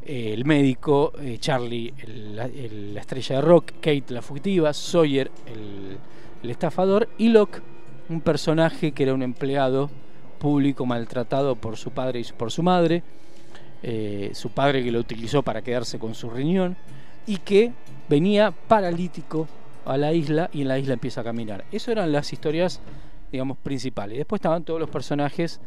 [0.06, 5.98] eh, el médico, eh, Charlie, el- la estrella de rock, Kate, la fugitiva, Sawyer, el,
[6.44, 7.62] el estafador, y Locke,
[8.10, 9.90] un personaje que era un empleado
[10.40, 13.02] público maltratado por su padre y por su madre,
[13.82, 16.76] eh, su padre que lo utilizó para quedarse con su riñón,
[17.26, 17.72] y que
[18.10, 19.48] venía paralítico
[19.86, 21.66] a la isla y en la isla empieza a caminar.
[21.72, 22.82] Eso eran las historias,
[23.32, 24.18] digamos, principales.
[24.18, 25.60] Después estaban todos los personajes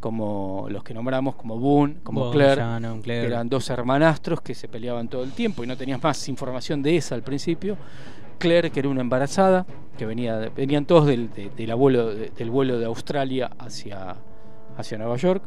[0.00, 3.22] como los que nombramos como Boone, como Boone, Claire, Shannon, Claire.
[3.22, 6.82] que eran dos hermanastros que se peleaban todo el tiempo y no tenías más información
[6.82, 7.78] de esa al principio.
[8.38, 9.66] Claire, que era una embarazada,
[9.98, 14.16] que venía, venían todos del, de- del, abuelo, de- del vuelo de Australia hacia,
[14.76, 15.42] hacia Nueva York.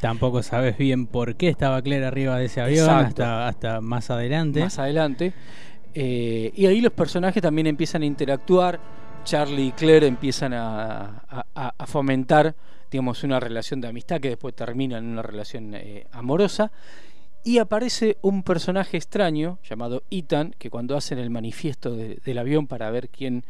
[0.00, 4.60] Tampoco sabes bien por qué estaba Claire arriba de ese avión hasta, hasta más adelante.
[4.60, 5.32] Más adelante.
[5.94, 8.78] Eh, y ahí los personajes también empiezan a interactuar.
[9.24, 11.22] Charlie y Claire empiezan a-
[11.54, 12.54] a fomentar,
[12.90, 16.70] digamos, una relación de amistad que después termina en una relación eh, amorosa.
[17.46, 22.66] Y aparece un personaje extraño llamado Ethan, que cuando hacen el manifiesto de- del avión
[22.66, 23.44] para ver quién,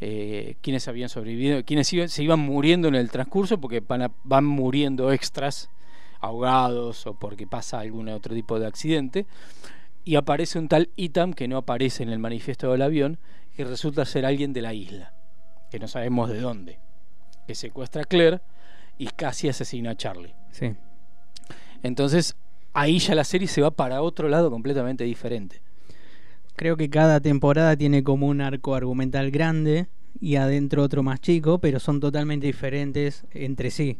[0.00, 4.12] eh, quiénes habían sobrevivido, quiénes iban- se iban muriendo en el transcurso, porque van, a-
[4.22, 5.68] van muriendo extras,
[6.20, 9.26] ahogados o porque pasa algún otro tipo de accidente
[10.04, 13.18] y aparece un tal Itam que no aparece en el manifiesto del avión,
[13.56, 15.12] que resulta ser alguien de la isla,
[15.72, 16.78] que no sabemos de dónde,
[17.48, 18.42] que secuestra a Claire
[18.96, 20.34] y casi asesina a Charlie.
[20.52, 20.72] Sí.
[21.82, 22.36] Entonces,
[22.72, 25.60] ahí ya la serie se va para otro lado completamente diferente.
[26.56, 29.86] Creo que cada temporada tiene como un arco argumental grande
[30.20, 33.96] y adentro otro más chico, pero son totalmente diferentes entre sí.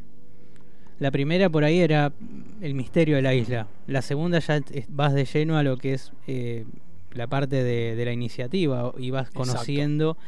[0.98, 2.12] La primera por ahí era
[2.60, 3.66] el misterio de la isla.
[3.86, 6.66] La segunda ya vas de lleno a lo que es eh,
[7.12, 9.38] la parte de, de la iniciativa y vas Exacto.
[9.38, 10.18] conociendo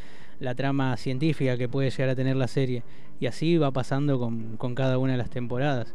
[0.41, 2.83] la trama científica que puede llegar a tener la serie.
[3.21, 5.95] Y así va pasando con, con cada una de las temporadas.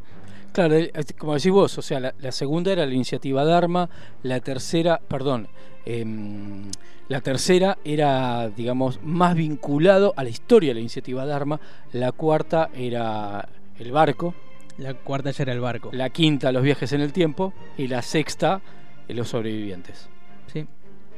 [0.54, 0.76] Claro,
[1.18, 3.90] como decís vos, o sea, la, la segunda era la iniciativa Dharma,
[4.24, 5.48] la tercera, perdón,
[5.86, 6.64] em,
[7.10, 11.60] la tercera era, digamos, más vinculado a la historia de la iniciativa Dharma,
[11.94, 14.34] la cuarta era el barco,
[14.80, 15.90] La cuarta ya era el barco.
[15.94, 18.62] la quinta los viajes en el tiempo y la sexta
[19.08, 20.10] eh, los sobrevivientes.
[20.52, 20.66] Sí.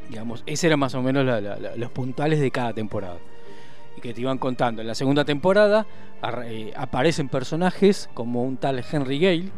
[0.10, 3.18] Digamos, ese eran más o menos la- la- la- los puntales de cada temporada.
[4.02, 4.82] Que te iban contando.
[4.82, 5.86] En la segunda temporada
[6.46, 9.52] eh, aparecen personajes como un tal Henry Gale,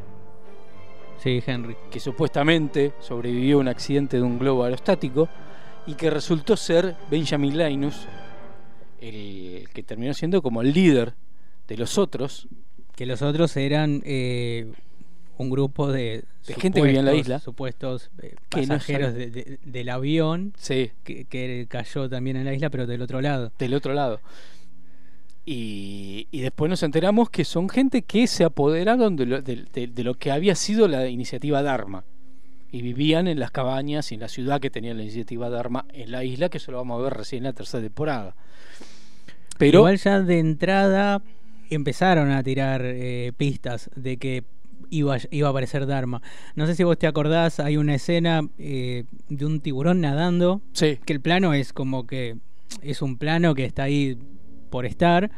[1.19, 1.75] Sí, Henry.
[1.91, 5.29] que supuestamente sobrevivió a un accidente de un globo aerostático
[5.85, 8.07] y que resultó ser Benjamin Linus,
[8.99, 11.13] el que terminó siendo como el líder
[11.67, 12.47] de los otros.
[12.95, 14.71] Que los otros eran eh,
[15.37, 17.39] un grupo de, De gente que vivía en la isla.
[17.39, 20.91] supuestos eh, no pasajeros sabe- de- de- del avión Sí.
[21.03, 23.51] que, que cayó también en la isla, pero del otro lado.
[23.57, 24.19] del otro lado.
[25.45, 30.31] Y, y después nos enteramos que son gente que se apoderaron de lo, de que
[30.31, 32.03] había sido la iniciativa Dharma.
[32.73, 36.11] Y vivían en las cabañas y en la ciudad que tenía la iniciativa Dharma en
[36.11, 38.35] la isla, que eso lo vamos a ver recién en la tercera temporada.
[39.57, 41.21] Pero Igual ya de entrada
[41.69, 44.43] empezaron a tirar eh, pistas de que
[44.89, 46.21] iba, iba a aparecer Dharma.
[46.55, 50.97] No sé si vos te acordás, hay una escena eh, de un tiburón nadando, sí,
[51.05, 52.37] que el plano es como que
[52.81, 54.17] es un plano que está ahí
[54.69, 55.29] por estar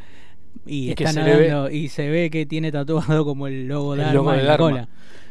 [0.66, 4.14] y, está se nadando y se ve que tiene tatuado como el logo El Dharma
[4.14, 4.66] logo de en la Dharma.
[4.70, 4.90] cola.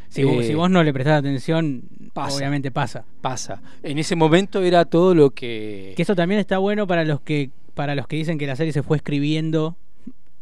[0.09, 2.37] Si, vos, Eh, si vos no le prestás atención, pasa.
[2.37, 3.05] obviamente pasa.
[3.23, 3.63] pasa.
[3.83, 5.95] En ese momento era todo lo que...
[5.97, 8.73] Que eso también está bueno para los que para los que dicen que la serie
[8.75, 9.77] se fue escribiendo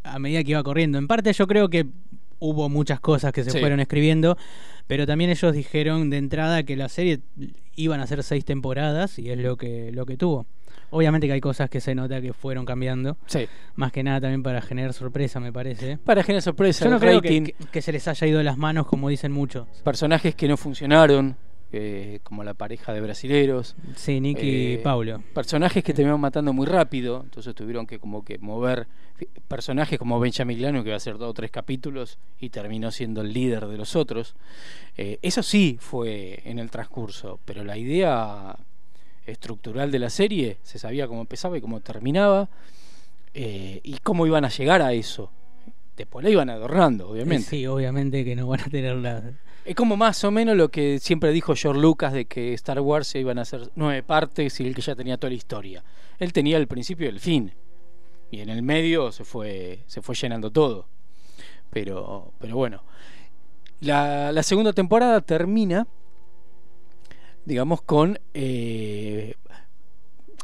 [0.03, 0.99] a medida que iba corriendo.
[0.99, 1.87] En parte yo creo que
[2.41, 3.61] hubo muchas cosas que se Sí.
[3.61, 4.37] fueron escribiendo,
[4.87, 7.21] pero también ellos dijeron de entrada que la serie
[7.77, 10.47] iban a ser seis temporadas y es lo que lo que tuvo.
[10.93, 13.47] Obviamente que hay cosas que se nota que fueron cambiando, Sí.
[13.77, 15.99] más que nada también para generar sorpresa, me parece.
[15.99, 18.45] Para generar sorpresa, Yo no creo que, rating, que- que se les haya ido de
[18.45, 19.69] las manos como dicen muchos.
[19.85, 21.37] personajes que no funcionaron,
[21.73, 23.77] eh, como la pareja de brasileros.
[23.97, 25.23] Sí, Nicky y Eh, Paulo.
[25.35, 28.87] personajes que terminaron matando muy rápido, entonces tuvieron que como que mover
[29.49, 33.21] personajes como Benjamin Lano que va a ser dos o tres capítulos y terminó siendo
[33.21, 34.35] el líder de los otros.
[34.97, 38.57] Eh, eso sí fue en el transcurso, pero la idea
[39.27, 42.49] estructural de la serie se sabía cómo empezaba y cómo terminaba
[43.35, 45.31] eh, y cómo iban a llegar a eso.
[45.97, 47.45] Después la iban adornando, obviamente.
[47.51, 49.23] Sí, obviamente que no van a tener la...
[49.65, 53.07] Es como más o menos lo que siempre dijo George Lucas de que Star Wars
[53.07, 55.85] se iban a hacer nueve partes y él que ya tenía toda la historia.
[56.19, 57.53] Él tenía el principio y el fin.
[58.31, 60.89] Y en el medio se fue, se fue llenando todo.
[61.71, 62.83] Pero, pero bueno.
[63.81, 65.87] La, la segunda temporada termina,
[67.45, 68.19] digamos, con.
[68.35, 69.35] eh,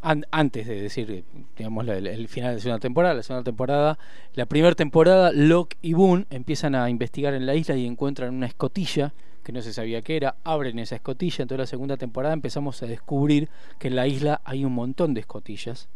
[0.07, 1.25] an- antes de decir,
[1.57, 3.99] digamos, el, el final de la segunda temporada, la segunda temporada,
[4.35, 8.47] la primera temporada, Locke y Boone empiezan a investigar en la isla y encuentran una
[8.47, 12.83] escotilla que no se sabía qué era, abren esa escotilla, entonces la segunda temporada empezamos
[12.83, 15.88] a descubrir que en la isla hay un montón de escotillas,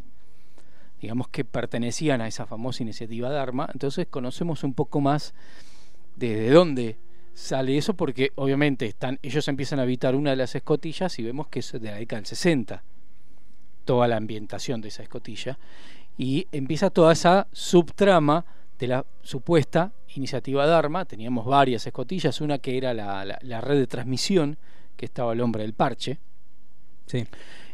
[1.01, 5.33] digamos que pertenecían a esa famosa iniciativa Dharma, entonces conocemos un poco más
[6.17, 6.97] de, de dónde
[7.33, 11.47] sale eso, porque obviamente están, ellos empiezan a habitar una de las escotillas y vemos
[11.47, 12.83] que es de la década del 60
[13.85, 15.57] toda la ambientación de esa escotilla
[16.17, 18.45] y empieza toda esa subtrama
[18.79, 21.05] de la supuesta iniciativa Dharma.
[21.05, 24.57] Teníamos varias escotillas, una que era la, la- la red de transmisión,
[24.97, 26.19] que estaba el hombre del parche.
[27.05, 27.25] Sí.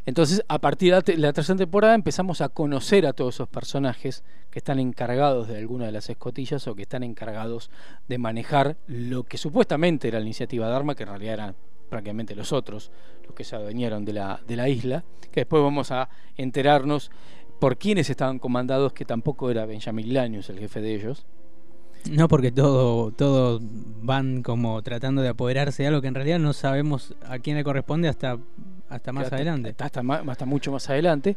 [0.05, 4.59] Entonces, a partir de la tercera temporada empezamos a conocer a todos esos personajes que
[4.59, 7.69] están encargados de alguna de las escotillas o que están encargados
[8.07, 11.55] de manejar lo que supuestamente era la iniciativa Dharma, que en realidad eran
[11.89, 12.91] prácticamente los otros,
[13.25, 17.11] los que se adueñaron de la, de la isla, que después vamos a enterarnos
[17.59, 21.25] por quiénes estaban comandados, que tampoco era Benjamin Lanius el jefe de ellos.
[22.11, 26.53] No, porque todo, todo van como tratando de apoderarse de algo que en realidad no
[26.53, 28.37] sabemos a quién le corresponde hasta,
[28.89, 29.75] hasta más hasta- adelante.
[29.77, 31.35] Hasta, hasta mucho más adelante.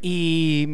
[0.00, 0.66] Y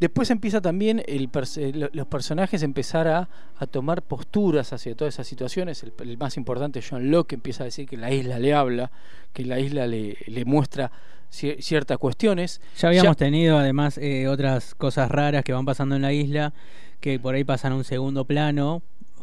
[0.00, 1.28] después empieza también el
[1.74, 5.82] lo- los personajes a empezar a, a tomar posturas hacia todas esas situaciones.
[5.82, 8.90] El, el más importante, John Locke, empieza a decir que la isla le habla,
[9.32, 10.90] que la isla le, le muestra
[11.30, 12.60] cier- ciertas cuestiones.
[12.78, 16.52] Ya habíamos tenido además eh, otras cosas raras que van pasando en la isla,
[17.00, 18.82] que por ahí pasan a un segundo plano,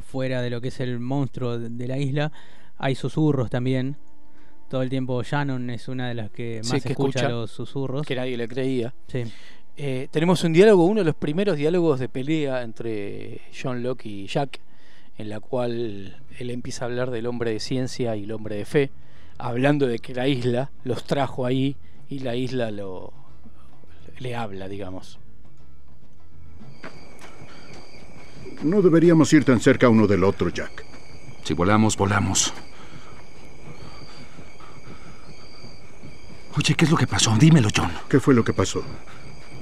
[0.09, 2.31] fuera de lo que es el monstruo de, la isla.
[2.77, 3.97] Hay susurros también.
[4.69, 7.51] Todo el tiempo Shannon es una de las que Sí, más que escucha, escucha, los
[7.51, 8.05] susurros.
[8.05, 8.93] que nadie le creía.
[9.07, 9.23] Sí.
[9.79, 14.25] Eh, tenemos un diálogo, uno de los primeros diálogos de pelea entre John Locke y
[14.25, 14.59] Jack,
[15.19, 18.65] en la cual él empieza a hablar del hombre de ciencia y el hombre de
[18.65, 18.89] fe,
[19.37, 21.75] hablando de que la isla los trajo ahí
[22.09, 23.13] y la isla lo
[24.17, 25.19] le habla, digamos.
[28.63, 30.83] No deberíamos ir tan cerca uno del otro, Jack.
[31.43, 32.51] Si volamos, volamos.
[36.57, 37.37] Oye, ¿qué es lo que pasó?
[37.37, 37.91] Dímelo, John.
[38.09, 38.83] ¿Qué fue lo que pasó?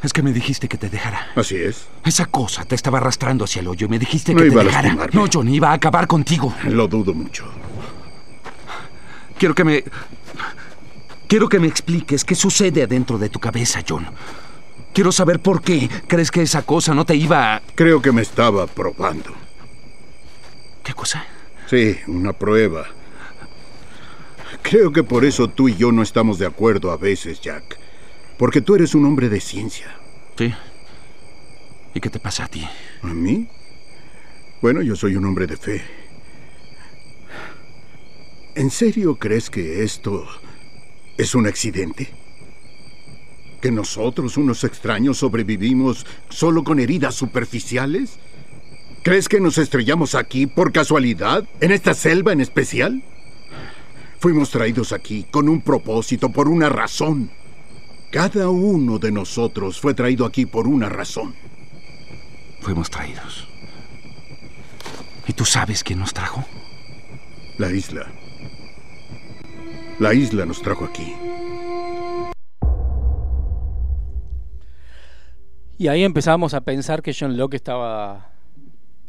[0.06, 1.32] Es que me dijiste que te dejara.
[1.36, 1.88] Así es.
[2.06, 5.10] Esa cosa te estaba arrastrando hacia el hoyo me dijiste No que iba te dejara.
[5.13, 6.54] No, John, iba a acabar contigo.
[6.65, 7.46] Lo dudo mucho.
[9.39, 9.84] Quiero que me...
[11.28, 14.06] Quiero que me expliques qué sucede adentro de tu cabeza, John.
[14.94, 17.62] Quiero saber por qué crees que esa cosa no te iba a...
[17.74, 19.32] Creo que me estaba probando.
[20.84, 21.26] ¿Qué cosa?
[21.65, 22.86] Sí, una prueba.
[24.62, 27.80] Creo que por eso tú y yo no estamos de acuerdo a veces, Jack.
[28.38, 29.95] Porque tú eres un hombre de ciencia.
[30.38, 30.54] Sí.
[31.93, 32.67] ¿Y qué te pasa a ti?
[33.02, 33.48] ¿A mí?
[34.62, 35.82] Bueno, yo soy un hombre de fe.
[38.56, 40.26] ¿En serio crees que esto
[41.17, 42.10] es un accidente?
[43.62, 48.17] ¿Que nosotros, unos extraños, sobrevivimos solo con heridas superficiales?
[49.04, 51.48] ¿Crees que nos estrellamos aquí por casualidad?
[51.62, 53.04] ¿En esta selva en especial?
[54.19, 57.30] Fuimos traídos aquí con un propósito, por una razón.
[58.15, 61.36] Cada uno de nosotros fue traído aquí por una razón.
[62.62, 63.45] Fuimos traídos.
[65.28, 66.45] ¿Y tú sabes quién nos trajo?
[67.58, 68.08] La isla.
[69.99, 71.13] La isla nos trajo aquí.
[75.78, 78.32] Y ahí empezamos a pensar que John Locke estaba,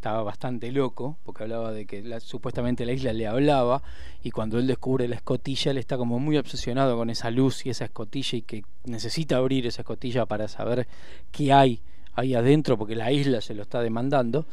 [0.07, 3.83] estaba bastante loco, porque hablaba de que supuestamente la isla le hablaba,
[4.23, 7.71] y cuando él descubre la escotilla, él está como muy obsesionado con esa luz y
[7.71, 10.87] esa escotilla, y que necesita abrir esa escotilla para saber
[11.33, 11.81] qué hay
[12.15, 14.47] ahí adentro, porque la isla se lo está demandando.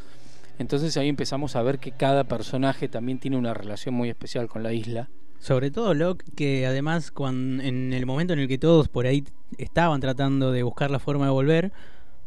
[0.57, 4.63] Entonces ahí empezamos a ver que cada personaje también tiene una relación muy especial con
[4.63, 5.11] la isla.
[5.37, 9.23] Sobre todo Locke, que además cuan- en el momento en el que todos por ahí
[9.59, 11.71] estaban tratando de buscar la forma de volver,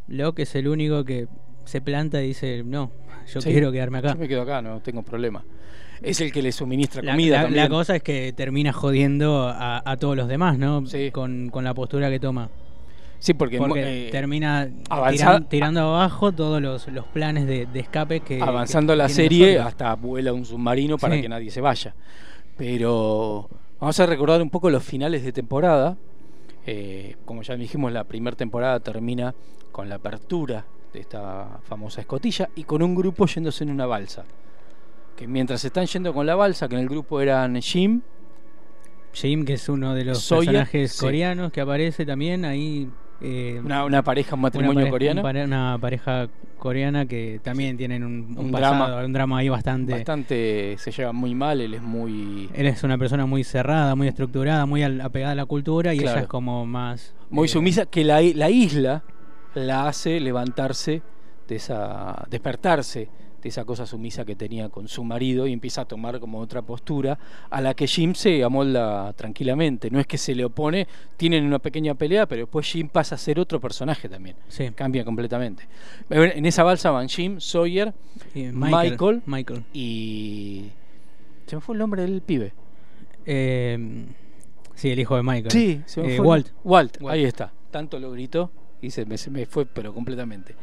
[0.07, 1.27] Locke es el único que
[1.67, 2.91] se planta y dice, no,
[3.33, 4.13] yo Sí, quiero quedarme acá.
[4.15, 5.45] Yo me quedo acá, no tengo problema.
[6.03, 7.65] Es el que le suministra La, comida la- también.
[7.65, 10.83] la cosa es que termina jodiendo a, a todos los demás, ¿no?
[11.13, 12.49] Con, con la postura que toma.
[13.19, 18.21] Sí, porque, Porque eh, termina tiran- tirando abajo todos los, los planes de, de escape
[18.21, 18.43] que...
[18.43, 19.67] avanzando que la serie nosotros.
[19.69, 21.23] hasta vuela un submarino para Sí.
[21.23, 21.95] que nadie se vaya.
[22.57, 23.49] Pero
[23.81, 25.97] vamos a recordar un poco los finales de temporada.
[26.67, 29.35] Eh, como ya dijimos, la primera temporada termina
[29.73, 30.65] con la apertura
[30.99, 34.25] esta famosa escotilla y con un grupo yéndose en una balsa.
[35.17, 38.03] Que mientras están yendo con la balsa, que en el grupo eran Jim,
[39.13, 41.01] Jim, que es uno de los Sawyer, personajes sí.
[41.01, 42.89] coreanos que aparece también ahí.
[43.23, 45.47] eh, Una- una pareja, un matrimonio una pareja- coreano.
[45.47, 46.29] Una pareja
[46.59, 49.05] coreana que también tienen un, un Un pasado, drama.
[49.07, 49.93] un drama ahí bastante.
[49.95, 52.51] bastante se lleva muy mal, él es muy...
[52.53, 56.21] Él es una persona muy cerrada, muy estructurada, muy apegada a la cultura y ella
[56.21, 57.15] es como más.
[57.31, 59.03] muy eh, sumisa, que la, la isla
[59.65, 61.03] la hace levantarse
[61.49, 63.09] de esa, despertarse
[63.43, 66.63] de esa cosa sumisa que tenía con su marido y empieza a tomar como otra
[66.63, 67.17] postura
[67.49, 69.89] a la que Jim se amolda tranquilamente.
[69.91, 73.19] No es que se le opone, tienen una pequeña pelea, pero después Jim pasa a
[73.19, 74.35] ser otro personaje también.
[74.49, 74.71] Sí.
[74.75, 75.69] Cambia completamente.
[76.11, 77.95] En esa balsa van Jim, Sawyer,
[78.35, 78.55] Michael,
[78.91, 79.65] Michael, Michael.
[79.73, 80.71] y...
[81.47, 82.53] Se me fue el nombre del pibe.
[83.25, 83.79] eh,
[84.75, 85.51] sí, el hijo de Michael.
[85.53, 86.27] Sí, se me Eh, fue.
[86.27, 86.49] Walt.
[86.65, 87.53] Walt, ahí está.
[87.71, 88.51] Tanto lo gritó
[88.87, 90.55] y se me, se me fue, pero completamente.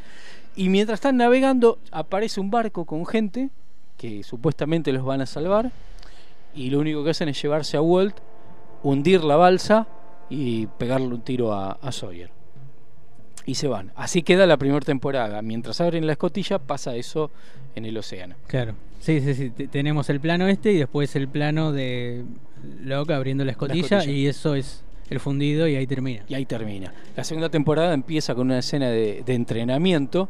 [0.56, 3.50] Y mientras están navegando, aparece un barco con gente
[3.98, 5.72] que supuestamente los van a salvar.
[6.56, 8.16] Y lo único que hacen es llevarse a Walt,
[8.84, 9.88] hundir la balsa
[10.30, 12.30] y pegarle un tiro a, a Sawyer.
[13.46, 13.92] Y se van.
[13.96, 15.42] Así queda la primera temporada.
[15.42, 17.30] Mientras abren la escotilla, pasa eso
[17.76, 18.36] en el océano.
[18.48, 18.76] Claro.
[19.00, 19.50] Sí, sí, sí.
[19.50, 22.24] te- Tenemos el plano este y después el plano de
[22.84, 24.12] Locke abriendo la escotilla, escotilla.
[24.14, 26.24] y eso es el fundido y ahí termina.
[26.28, 26.94] Y ahí termina.
[27.16, 30.30] La segunda temporada empieza con una escena de, de entrenamiento.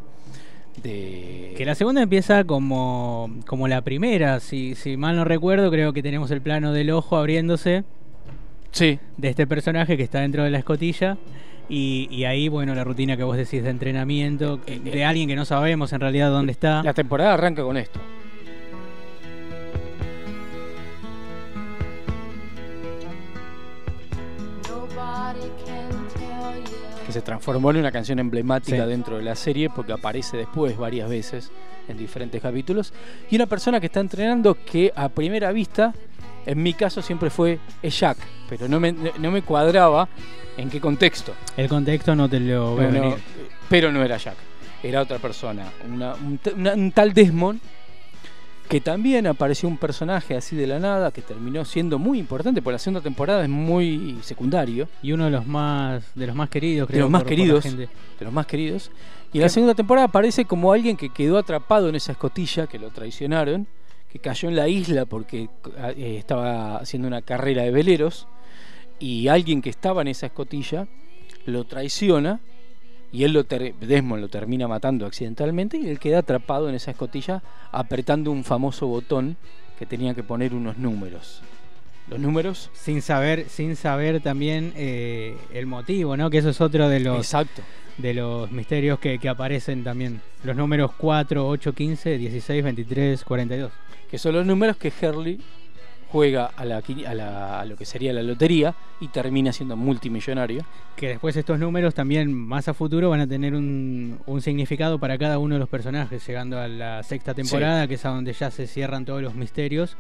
[0.82, 1.54] De...
[1.56, 6.02] Que la segunda empieza como, como la primera, si, si mal no recuerdo, creo que
[6.02, 7.84] tenemos el plano del ojo abriéndose
[8.72, 8.98] Sí.
[9.18, 11.18] de este personaje que está dentro de la escotilla.
[11.70, 15.46] Y, y ahí, bueno, la rutina que vos decís de entrenamiento, de alguien que no
[15.46, 16.82] sabemos en realidad dónde está.
[16.84, 18.00] La temporada arranca con esto.
[27.14, 28.90] Que se transformó en una canción emblemática Sí.
[28.90, 31.52] dentro de la serie porque aparece después varias veces
[31.88, 32.92] en diferentes capítulos.
[33.30, 35.94] Y una persona que está entrenando que a primera vista,
[36.48, 38.18] en mi caso siempre fue es Jack,
[38.50, 40.10] pero no me, no me cuadraba
[40.58, 41.36] en qué contexto.
[41.56, 43.18] El contexto no te lo veo No, no, venir.
[43.70, 44.38] pero no era Jack,
[44.82, 47.60] era otra persona, una- un, t- una- un tal Desmond
[48.74, 52.74] que también apareció un personaje así de la nada que terminó siendo muy importante porque
[52.74, 56.88] la segunda temporada es muy secundario Y uno de los más, de los más queridos,
[56.88, 56.98] creo.
[56.98, 58.90] de los más por- por queridos de los más queridos
[59.32, 62.80] y en la segunda temporada aparece como alguien que quedó atrapado en esa escotilla que
[62.80, 63.68] lo traicionaron
[64.12, 65.50] que cayó en la isla porque
[65.96, 68.28] eh, estaba haciendo una carrera de veleros
[69.00, 70.88] y alguien que estaba en esa escotilla
[71.46, 72.40] lo traiciona
[73.14, 77.44] y él lo Desmond lo termina matando accidentalmente y él queda atrapado en esa escotilla
[77.72, 79.38] apretando un famoso botón
[79.78, 81.42] que tenía que poner unos números.
[82.10, 86.30] Los números Sin saber, sin saber también eh, el motivo, ¿no?
[86.30, 87.62] Que eso es otro de los, Exacto.
[87.98, 90.20] de los misterios que, que aparecen también.
[90.44, 93.72] Los números 4, 8, 15, 16, 23, 42.
[94.10, 95.40] que son los números que Herley
[96.14, 100.64] juega a, la, a, la- a lo que sería la lotería y termina siendo multimillonario.
[100.96, 105.18] Que después estos números también más a futuro van a tener un, un significado para
[105.18, 108.52] cada uno de los personajes, llegando a la sexta temporada, que es a donde ya
[108.52, 109.98] se cierran todos los misterios.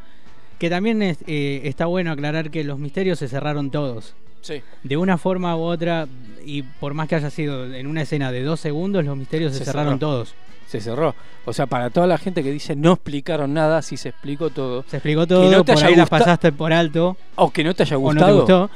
[0.60, 4.14] Que también es, eh, está bueno aclarar que los misterios se cerraron todos.
[4.42, 4.62] Sí.
[4.84, 6.08] De una forma u otra,
[6.46, 9.60] y por más que haya sido en una escena de dos segundos, los misterios se,
[9.60, 10.00] Se cerraron cerró.
[10.12, 10.36] todos.
[10.74, 11.14] Se cerró.
[11.46, 14.84] O sea, para toda la gente que dice no explicaron nada, sí se explicó todo.
[14.88, 17.16] Se explicó todo, Que no te por haya ahí las pasaste por alto.
[17.36, 18.38] O que no te haya o no te gustado.
[18.40, 18.70] gustó.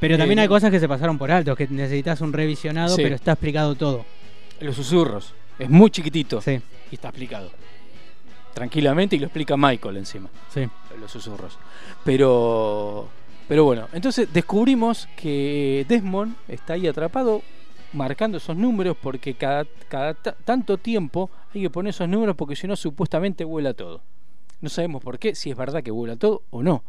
[0.00, 3.02] Pero también Eh, hay cosas que se pasaron por alto, que necesitas un revisionado, Sí.
[3.02, 4.06] pero está explicado todo.
[4.60, 5.34] Los susurros.
[5.58, 6.40] Es muy chiquitito.
[6.40, 6.58] Sí.
[6.90, 7.50] Y está explicado.
[8.54, 10.30] Tranquilamente y lo explica Michael encima.
[10.54, 10.66] Sí.
[10.98, 11.58] Los susurros.
[12.02, 13.08] Pero.
[13.46, 17.42] Pero bueno, entonces descubrimos que Desmond está ahí atrapado
[17.92, 22.56] marcando esos números porque cada, cada ta- tanto tiempo hay que poner esos números porque
[22.56, 24.00] si no supuestamente vuela todo.
[24.60, 26.84] No sabemos por qué, si es verdad que vuela todo o no.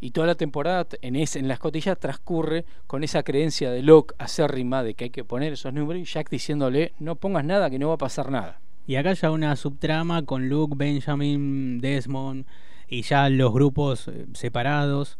[0.00, 4.14] Y toda la temporada en, ese, en la escotilla transcurre con esa creencia de Locke
[4.18, 7.78] acérrima de que hay que poner esos números y Jack diciéndole no pongas nada que
[7.80, 8.60] no va a pasar nada.
[8.86, 12.46] Y acá ya una subtrama con Luke, Benjamin, Desmond
[12.88, 15.18] y ya los grupos eh, separados.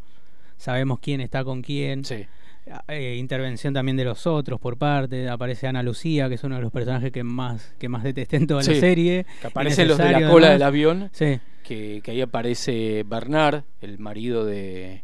[0.57, 2.05] Sabemos quién está con quién.
[2.89, 5.29] Eh, intervención también de los otros por parte.
[5.29, 8.47] Aparece Ana Lucía, que es uno de los personajes que más, que más detesté en
[8.47, 9.27] toda Sí, la serie.
[9.41, 10.51] Que aparecen los de la cola además.
[10.53, 11.11] del avión.
[11.13, 11.39] Sí.
[11.63, 15.03] Que, que ahí aparece Bernard, el marido de,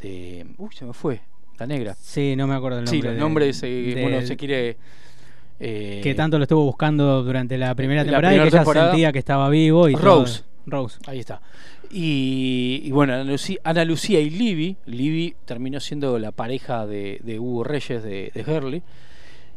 [0.00, 0.46] de.
[0.58, 1.20] Uy, se me fue.
[1.58, 1.94] La negra.
[2.00, 3.00] Sí, no me acuerdo el nombre.
[3.00, 4.76] Sí, el de- nombre se, de- bueno, se quiere.
[5.60, 8.62] eh, que tanto lo estuvo buscando durante la primera la temporada primera y que ella
[8.64, 8.90] temporada.
[8.90, 10.40] sentía que estaba vivo y Rose.
[10.40, 10.48] todo.
[10.66, 10.98] Rose.
[11.06, 11.40] Ahí está.
[11.96, 14.76] Y, bueno, Ana Lucía, y Libby.
[14.84, 18.82] Libby terminó siendo la pareja de, de Hugo Reyes de, de Hurley.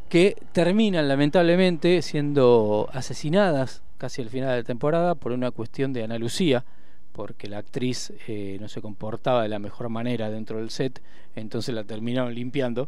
[0.07, 6.03] Que terminan lamentablemente siendo asesinadas casi al final de la temporada por una cuestión de
[6.03, 6.63] Ana Lucía.
[7.11, 11.01] Porque la actriz eh, no se comportaba de la mejor manera dentro del set.
[11.35, 12.87] Entonces la terminaron limpiando.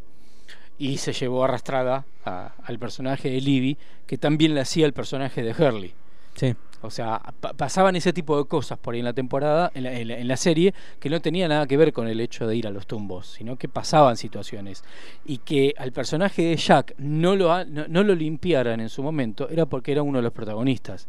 [0.78, 3.78] Y se llevó arrastrada a- al personaje de Libby.
[4.06, 5.94] Que también le hacía el personaje de Hurley.
[6.36, 6.54] Sí.
[6.82, 9.94] O sea, pa- pasaban ese tipo de cosas por ahí en la temporada, en la,
[10.00, 12.56] en la- en la serie, que no tenía nada que ver con el hecho de
[12.56, 14.84] ir a los tumbos, sino que pasaban situaciones.
[15.26, 19.04] Y que al personaje de Jack no lo, ha- no, no lo limpiaran en su
[19.04, 21.08] momento, era porque era uno de los protagonistas.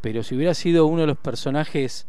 [0.00, 2.06] Pero si hubiera sido uno de los personajes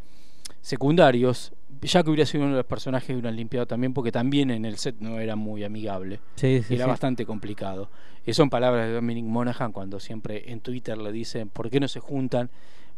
[0.61, 4.65] secundarios, Jack hubiera sido uno de los personajes que hubieran limpiado también, porque también en
[4.65, 6.19] el set no era muy amigable.
[6.35, 6.89] Sí, sí, era sí.
[6.89, 7.89] bastante complicado.
[8.25, 11.89] Y son palabras de Dominic Monaghan cuando siempre en Twitter le dicen por qué no
[11.89, 12.49] se juntan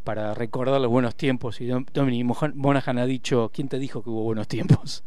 [0.06, 1.60] para recordar los buenos tiempos.
[1.60, 5.04] Y Dom- Dominic Monaghan ha dicho, ¿quién te dijo que hubo buenos tiempos?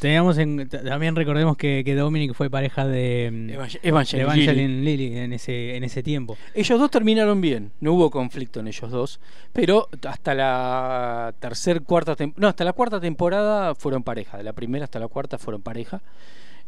[0.00, 5.16] Teníamos en- también recordemos que, que Dominic fue pareja de, mm, Evangel- Evangeline Evangeline Lilly
[5.18, 6.36] en ese, en ese tiempo.
[6.54, 9.18] Ellos dos terminaron bien, no hubo conflicto en ellos dos,
[9.52, 14.84] pero hasta la tercer, cuarta no, hasta la cuarta temporada fueron pareja, de la primera
[14.84, 16.00] hasta la cuarta fueron pareja,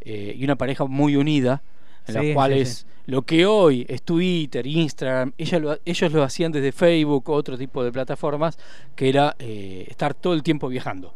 [0.01, 1.63] eh, y una pareja muy unida,
[2.07, 2.87] en Sí, las cuales sí.
[3.07, 7.57] lo que hoy es Twitter, Instagram, ella lo- ellos lo hacían desde Facebook o otro
[7.59, 8.59] tipo de plataformas,
[8.97, 11.15] que era eh, estar todo el tiempo viajando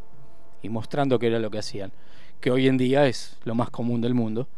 [0.62, 1.92] y mostrando que era lo que hacían,
[2.40, 4.48] que hoy en día es lo más común del mundo.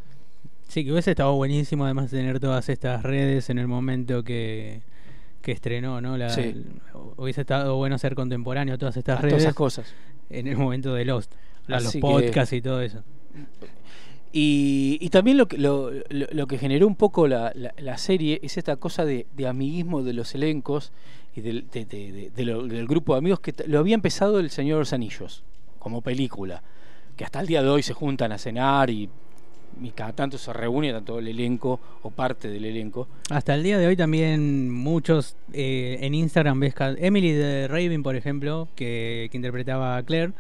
[0.69, 4.83] Sí, que hubiese estado buenísimo además de tener todas estas redes en el momento que,
[5.43, 6.17] que estrenó, ¿no?
[6.17, 6.65] La, Sí.
[7.17, 9.33] hubiese estado bueno ser contemporáneo a todas estas A redes.
[9.35, 9.95] todas esas cosas.
[10.29, 11.33] En el momento de Lost.
[11.69, 13.05] Los que- podcasts y todo eso.
[14.39, 18.59] Y, y también lo que, lo, lo- que generó un poco la, la- serie es
[18.59, 20.93] esta cosa de, de amiguismo de los elencos
[21.35, 24.81] y del, de- de- del grupo de amigos que lo había empezado El Señor de
[24.81, 25.43] los Anillos
[25.79, 26.63] como película,
[27.17, 29.09] que hasta el día de hoy se juntan a cenar y,
[29.83, 33.09] y cada tanto se reúne tanto el elenco o parte del elenco.
[33.31, 38.17] Hasta el día de hoy también muchos eh, en Instagram ves Emily de Raven, por
[38.17, 40.35] ejemplo, que, que interpretaba a Claire,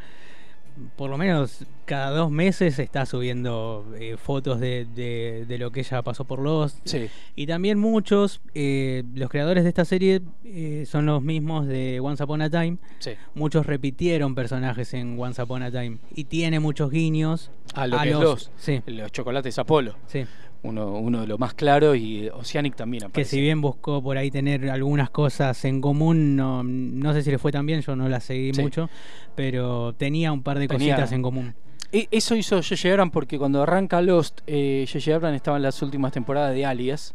[0.97, 5.81] por lo menos cada dos meses está subiendo eh, fotos de, de- de lo que
[5.81, 6.79] ella pasó por Lost.
[6.85, 7.09] Sí.
[7.37, 12.23] Y también muchos, eh, los creadores de esta serie eh, son los mismos de Once
[12.23, 12.79] Upon a Time.
[12.99, 13.13] Sí.
[13.35, 15.99] Muchos repitieron personajes en Once Upon a Time.
[16.15, 18.83] Y tiene muchos guiños A lo a que los, es los, sí.
[18.87, 19.97] los chocolates Apolo.
[20.07, 20.25] Sí.
[20.67, 23.31] Uno, uno de los más claros y Oceanic también que aparece.
[23.37, 27.39] si bien buscó por ahí tener algunas cosas en común, no, no sé si le
[27.39, 28.61] fue tan bien, yo no la seguí Sí.
[28.63, 28.89] mucho,
[29.35, 31.55] pero tenía un par de Tenía- cositas en común.
[31.93, 32.91] E- Eso hizo J.J.
[32.91, 35.15] Abrams porque cuando arranca Lost, eh, J.J.
[35.17, 37.15] Abrams estaba en las últimas temporadas de Alias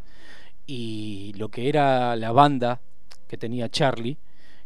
[0.66, 2.80] y lo que era la banda
[3.28, 4.18] que tenía Charlie,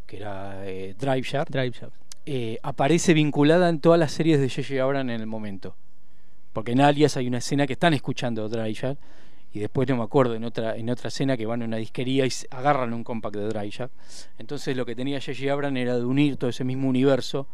[0.06, 1.50] que era eh, Drive Shaft,
[2.26, 4.82] eh, aparece vinculada en todas las series de J.J.
[4.82, 5.74] Abrams en el momento.
[6.56, 8.96] Porque en Alias hay una escena que están escuchando Shaft
[9.52, 12.24] y después no me acuerdo en otra en otra escena que van a una disquería
[12.24, 13.92] y agarran un compact de Shaft.
[14.38, 15.52] Entonces lo que tenía J.J.
[15.52, 17.46] Abrams era de unir todo ese mismo universo.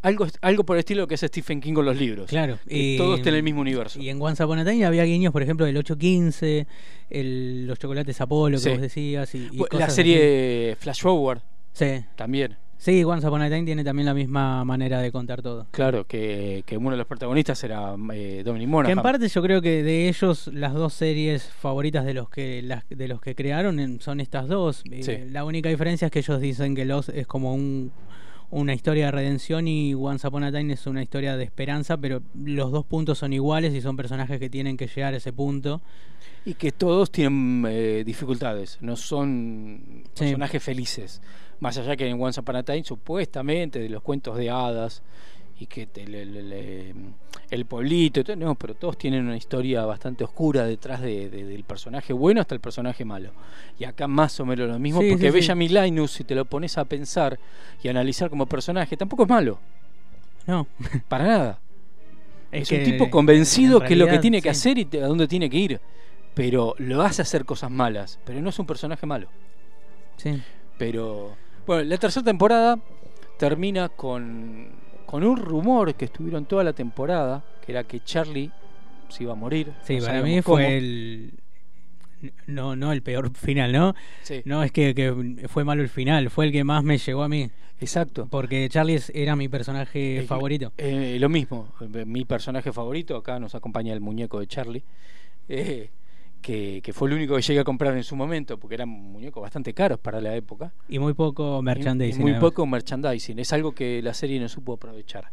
[0.00, 2.30] Algo, algo por el estilo que hace Stephen King con los libros.
[2.30, 4.00] Claro, y- todo esté en el mismo universo.
[4.00, 6.66] Y en Once Upon a Time había guiños, por ejemplo, del 815,
[7.10, 8.70] el, los chocolates Apolo que Sí.
[8.70, 9.34] vos decías.
[9.34, 11.42] Y, la serie Flash Forward
[11.74, 12.02] Sí.
[12.16, 12.56] también.
[12.80, 15.66] Sí, Once Upon a Time tiene también la misma manera de contar todo.
[15.72, 18.98] Claro, que, que uno de los protagonistas era eh, Dominic Que Monaghan.
[18.98, 22.88] en parte yo creo que de ellos las dos series favoritas de los que las,
[22.88, 24.84] de los que crearon son estas dos.
[24.90, 25.26] Eh.
[25.32, 27.90] La única diferencia es que ellos dicen que Lost es como un,
[28.50, 32.22] una historia de redención y Once Upon a Time es una historia de esperanza, pero
[32.34, 35.82] los dos puntos son iguales y son personajes que tienen que llegar a ese punto.
[36.44, 40.24] Y que todos tienen eh, dificultades, no son Sí.
[40.26, 41.20] personajes felices.
[41.60, 45.02] Más allá que en Once Upon a Time, supuestamente, de los cuentos de hadas
[45.60, 46.94] y que le- le- le-
[47.50, 52.12] el pueblito, no, pero todos tienen una historia bastante oscura detrás de- de- del personaje
[52.12, 53.32] bueno hasta el personaje malo.
[53.76, 55.34] Y acá más o menos lo mismo, Sí, porque sí, sí.
[55.38, 57.40] Benjamin Linus, si te lo pones a pensar
[57.82, 59.58] y analizar como personaje, tampoco es malo,
[60.46, 60.66] No,
[61.08, 61.58] para nada.
[62.52, 64.58] Es Es, un tipo convencido en que es lo que tiene que sí.
[64.70, 65.80] hacer y te- a dónde tiene que ir.
[66.34, 68.18] Pero lo hace hacer cosas malas.
[68.24, 69.28] Pero no es un personaje malo.
[70.16, 70.40] sí.
[70.78, 71.36] Pero.
[71.68, 72.78] Bueno, la tercera temporada
[73.36, 74.68] termina con,
[75.04, 78.50] con un rumor que estuvieron toda la temporada, que era que Charlie
[79.10, 79.74] se iba a morir.
[79.82, 80.56] Sí, no para mí cómo.
[80.56, 81.34] fue el.
[82.46, 83.94] No, no el peor final, ¿no?
[84.22, 84.40] Sí.
[84.46, 87.28] No es que, que fue malo el final, fue el que más me llegó a
[87.28, 87.50] mí.
[87.80, 88.26] Exacto.
[88.30, 90.72] Porque Charlie era mi personaje favorito.
[90.78, 94.82] eh, lo mismo, eh, mi personaje favorito, acá nos acompaña el muñeco de Charlie,
[95.48, 95.90] eh,
[96.40, 99.42] que, que fue el único que llegué a comprar en su momento, porque eran muñecos
[99.42, 100.72] bastante caros para la época.
[100.88, 102.20] Y muy poco merchandising.
[102.20, 103.38] y muy poco merchandising.
[103.38, 105.30] Es algo que la serie no supo aprovechar.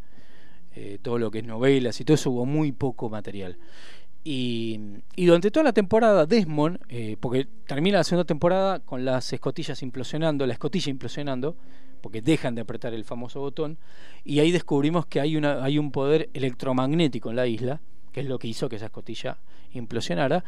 [0.78, 3.58] Eh, todo lo que es novelas y todo eso hubo muy poco material.
[4.26, 4.80] Y,
[5.16, 9.82] y durante toda la temporada, Desmond, eh, porque termina la segunda temporada con las escotillas
[9.84, 11.56] implosionando, la escotilla implosionando,
[12.02, 13.78] porque dejan de apretar el famoso botón,
[14.24, 17.82] y ahí descubrimos que hay, una, hay un poder electromagnético en la isla,
[18.12, 19.38] que es lo que hizo que esa escotilla
[19.74, 20.44] implosionara,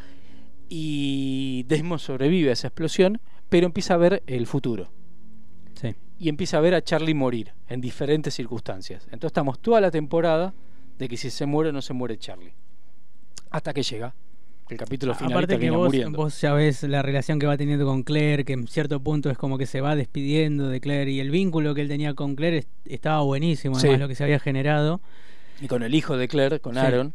[0.68, 4.90] y Desmond sobrevive a esa explosión, pero empieza a ver el futuro
[5.74, 5.94] Sí.
[6.18, 9.04] y empieza a ver a Charlie morir en diferentes circunstancias.
[9.06, 10.54] Entonces estamos toda la temporada
[10.98, 12.52] de que si se muere o no se muere Charlie.
[13.50, 14.14] Hasta que llega
[14.68, 16.18] el capítulo final Aparte que vos, muriendo.
[16.18, 19.38] vos ya ves la relación que va teniendo con Claire, que en cierto punto es
[19.38, 22.58] como que se va despidiendo de Claire y el vínculo que él tenía con Claire
[22.58, 23.86] es- estaba buenísimo, Sí.
[23.86, 25.00] además lo que se había generado.
[25.62, 26.80] Y con el hijo de Claire, con Sí.
[26.80, 27.14] Aaron,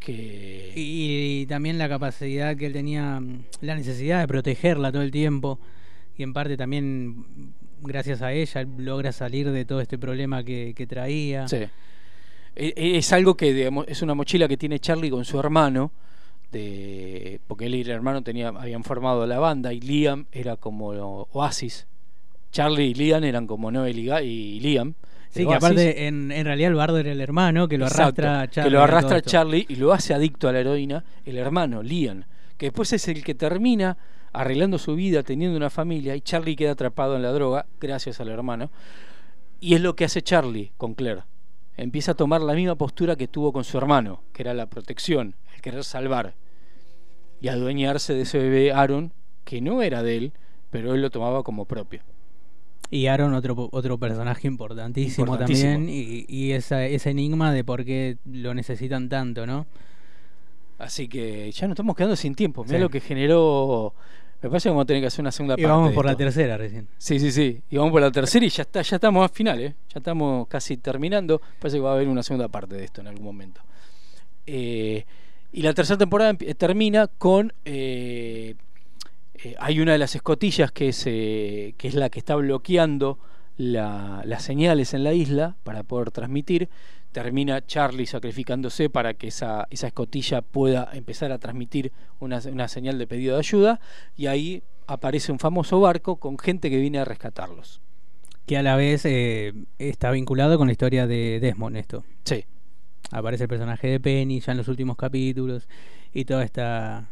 [0.00, 0.72] que...
[0.74, 5.60] Y, también la capacidad que él tenía, mm, la necesidad de protegerla todo el tiempo.
[6.16, 10.74] Y en parte también, mm, gracias a ella, logra salir de todo este problema que,
[10.74, 11.46] que traía.
[11.46, 11.58] Sí.
[12.56, 15.92] E- e- Es algo que digamos, es una mochila que tiene Charlie con su hermano,
[16.50, 20.88] de, porque él y el hermano tenía, habían formado la banda y Liam era como
[21.32, 21.86] Oasis.
[22.50, 24.94] Charlie y Liam eran como Noel y, y Liam.
[25.30, 28.40] Sí, que aparte en, en realidad el bardo era el hermano que lo Exacto, arrastra
[28.40, 28.68] a Charlie.
[28.68, 29.30] que lo a arrastra esto.
[29.30, 32.24] Charlie y lo hace adicto a la heroína el hermano Liam
[32.56, 33.96] que después es el que termina
[34.32, 38.28] arreglando su vida teniendo una familia y Charlie queda atrapado en la droga gracias al
[38.28, 38.70] hermano
[39.60, 41.22] y es lo que hace Charlie con Claire
[41.76, 45.36] empieza a tomar la misma postura que tuvo con su hermano que era la protección
[45.54, 46.34] el querer salvar
[47.40, 49.12] y adueñarse de ese bebé Aaron
[49.44, 50.32] que no era de él
[50.70, 52.02] pero él lo tomaba como propio
[52.90, 55.72] Y Aaron, otro, otro personaje importantísimo, Importantísimo.
[55.74, 59.66] también, y, y esa, ese enigma de por qué lo necesitan tanto, ¿no?
[60.78, 62.64] Así que ya nos estamos quedando sin tiempo.
[62.64, 62.82] Mira Sí.
[62.82, 63.94] lo que generó.
[64.42, 65.66] Me parece que vamos a tener que hacer una segunda Y parte.
[65.70, 66.88] vamos de por la tercera recién.
[66.96, 67.60] Sí, sí, sí.
[67.70, 69.74] Y vamos por la tercera y ya está, ya estamos al final, ¿eh?
[69.92, 71.40] Ya estamos casi terminando.
[71.60, 73.60] Parece que va a haber una segunda parte de esto en algún momento.
[74.46, 75.04] Eh,
[75.52, 77.52] y la tercera temporada termina con.
[77.66, 78.54] eh,
[79.44, 83.18] eh, hay una de las escotillas que es, eh, que es la que está bloqueando
[83.56, 86.68] la- las señales en la isla para poder transmitir.
[87.12, 92.98] Termina Charlie sacrificándose para que esa, esa escotilla pueda empezar a transmitir una, una señal
[92.98, 93.80] de pedido de ayuda.
[94.16, 97.80] Y ahí aparece un famoso barco con gente que viene a rescatarlos.
[98.46, 102.04] Que a la vez eh, está vinculado con la historia de Desmond, esto.
[102.24, 102.44] Sí.
[103.10, 105.68] Aparece el personaje de Penny ya en los últimos capítulos
[106.14, 107.08] y toda esta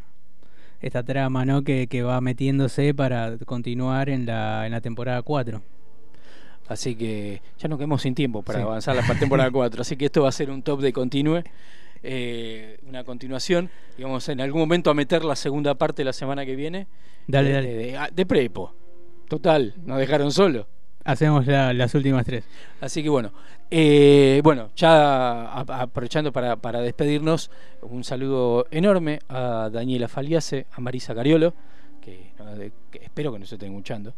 [0.80, 1.62] esta trama ¿no?
[1.64, 5.60] que, que va metiéndose para continuar en la, en la temporada 4.
[6.68, 8.62] Así que ya nos quedamos sin tiempo para Sí.
[8.64, 9.80] avanzar la temporada 4.
[9.82, 11.42] Así que esto va a ser un top de continue,
[12.02, 13.70] eh, una continuación.
[13.96, 16.86] Y vamos en algún momento a meter la segunda parte la semana que viene.
[17.26, 17.68] Dale, de, dale.
[17.74, 18.74] De, de- de prepo.
[19.28, 20.68] Total, nos dejaron solo.
[21.04, 22.44] Hacemos la- las últimas tres.
[22.80, 23.32] Así que bueno,
[23.70, 27.50] eh, bueno, ya aprovechando para, para despedirnos,
[27.82, 31.54] un saludo enorme a Daniela Faliase, a Marisa Cariolo,
[32.00, 32.32] que,
[32.90, 34.14] que espero que nos estén escuchando.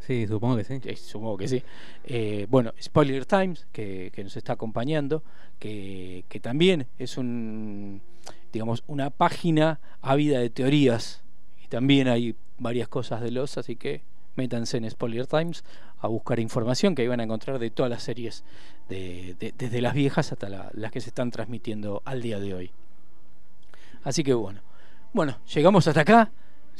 [0.00, 0.80] Sí, supongo que sí.
[0.84, 1.62] Eh, supongo que sí.
[2.04, 5.22] Eh, bueno, Spoiler Times, que, que nos está acompañando,
[5.60, 8.00] que, que también es un,
[8.52, 11.22] digamos, una página ávida de teorías
[11.62, 14.02] y también hay varias cosas de los, así que
[14.36, 15.64] métanse en Spoiler Times
[16.00, 18.44] a buscar información que ahí van a encontrar de todas las series,
[18.88, 22.54] de, de- desde las viejas hasta la- las que se están transmitiendo al día de
[22.54, 22.70] hoy.
[24.02, 24.60] Así que bueno,
[25.12, 26.30] bueno, llegamos hasta acá.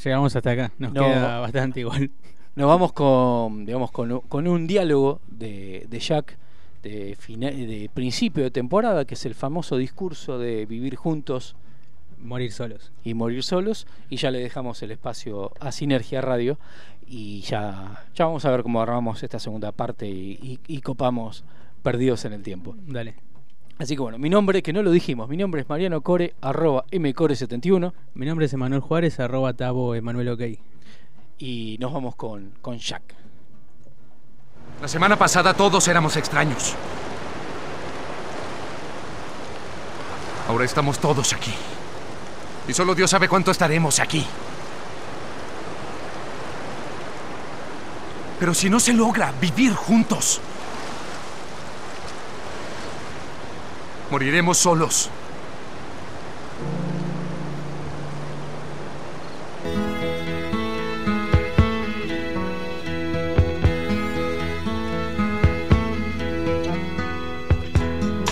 [0.02, 1.02] Llegamos hasta acá, nos No.
[1.04, 2.10] queda bastante igual.
[2.56, 6.36] Nos vamos con, digamos, con, con un diálogo de, de Jack
[6.82, 11.54] de, fina- de principio de temporada, que es el famoso discurso de vivir juntos,
[12.20, 12.90] morir solos.
[13.04, 13.86] Y morir solos.
[14.10, 16.58] Y ya le dejamos el espacio a Sinergia Radio.
[17.12, 21.42] Y ya, ya vamos a ver cómo armamos esta segunda parte y, y- y copamos
[21.82, 22.76] perdidos en el tiempo.
[22.86, 23.16] Dale.
[23.78, 26.84] Así que bueno, mi nombre, que no lo dijimos, mi nombre es Mariano Core, arroba
[26.92, 27.92] mcore71.
[28.14, 30.42] Mi nombre es Emanuel Juárez, arroba tabo Emanuel OK.
[31.38, 33.02] Y nos vamos con, con Jack.
[34.80, 36.74] La semana pasada todos éramos extraños.
[40.48, 41.52] Ahora estamos todos aquí.
[42.68, 44.24] Y solo Dios sabe cuánto estaremos aquí.
[48.40, 50.40] Pero si no se logra vivir juntos,
[54.10, 55.10] moriremos solos.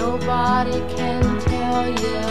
[0.01, 2.23] Nobody can tell you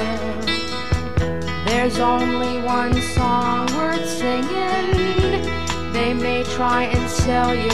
[1.65, 5.26] there's only one song worth singing.
[6.07, 7.69] They may try and sell you,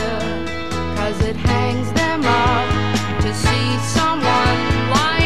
[0.97, 5.22] cause it hangs them up to see someone like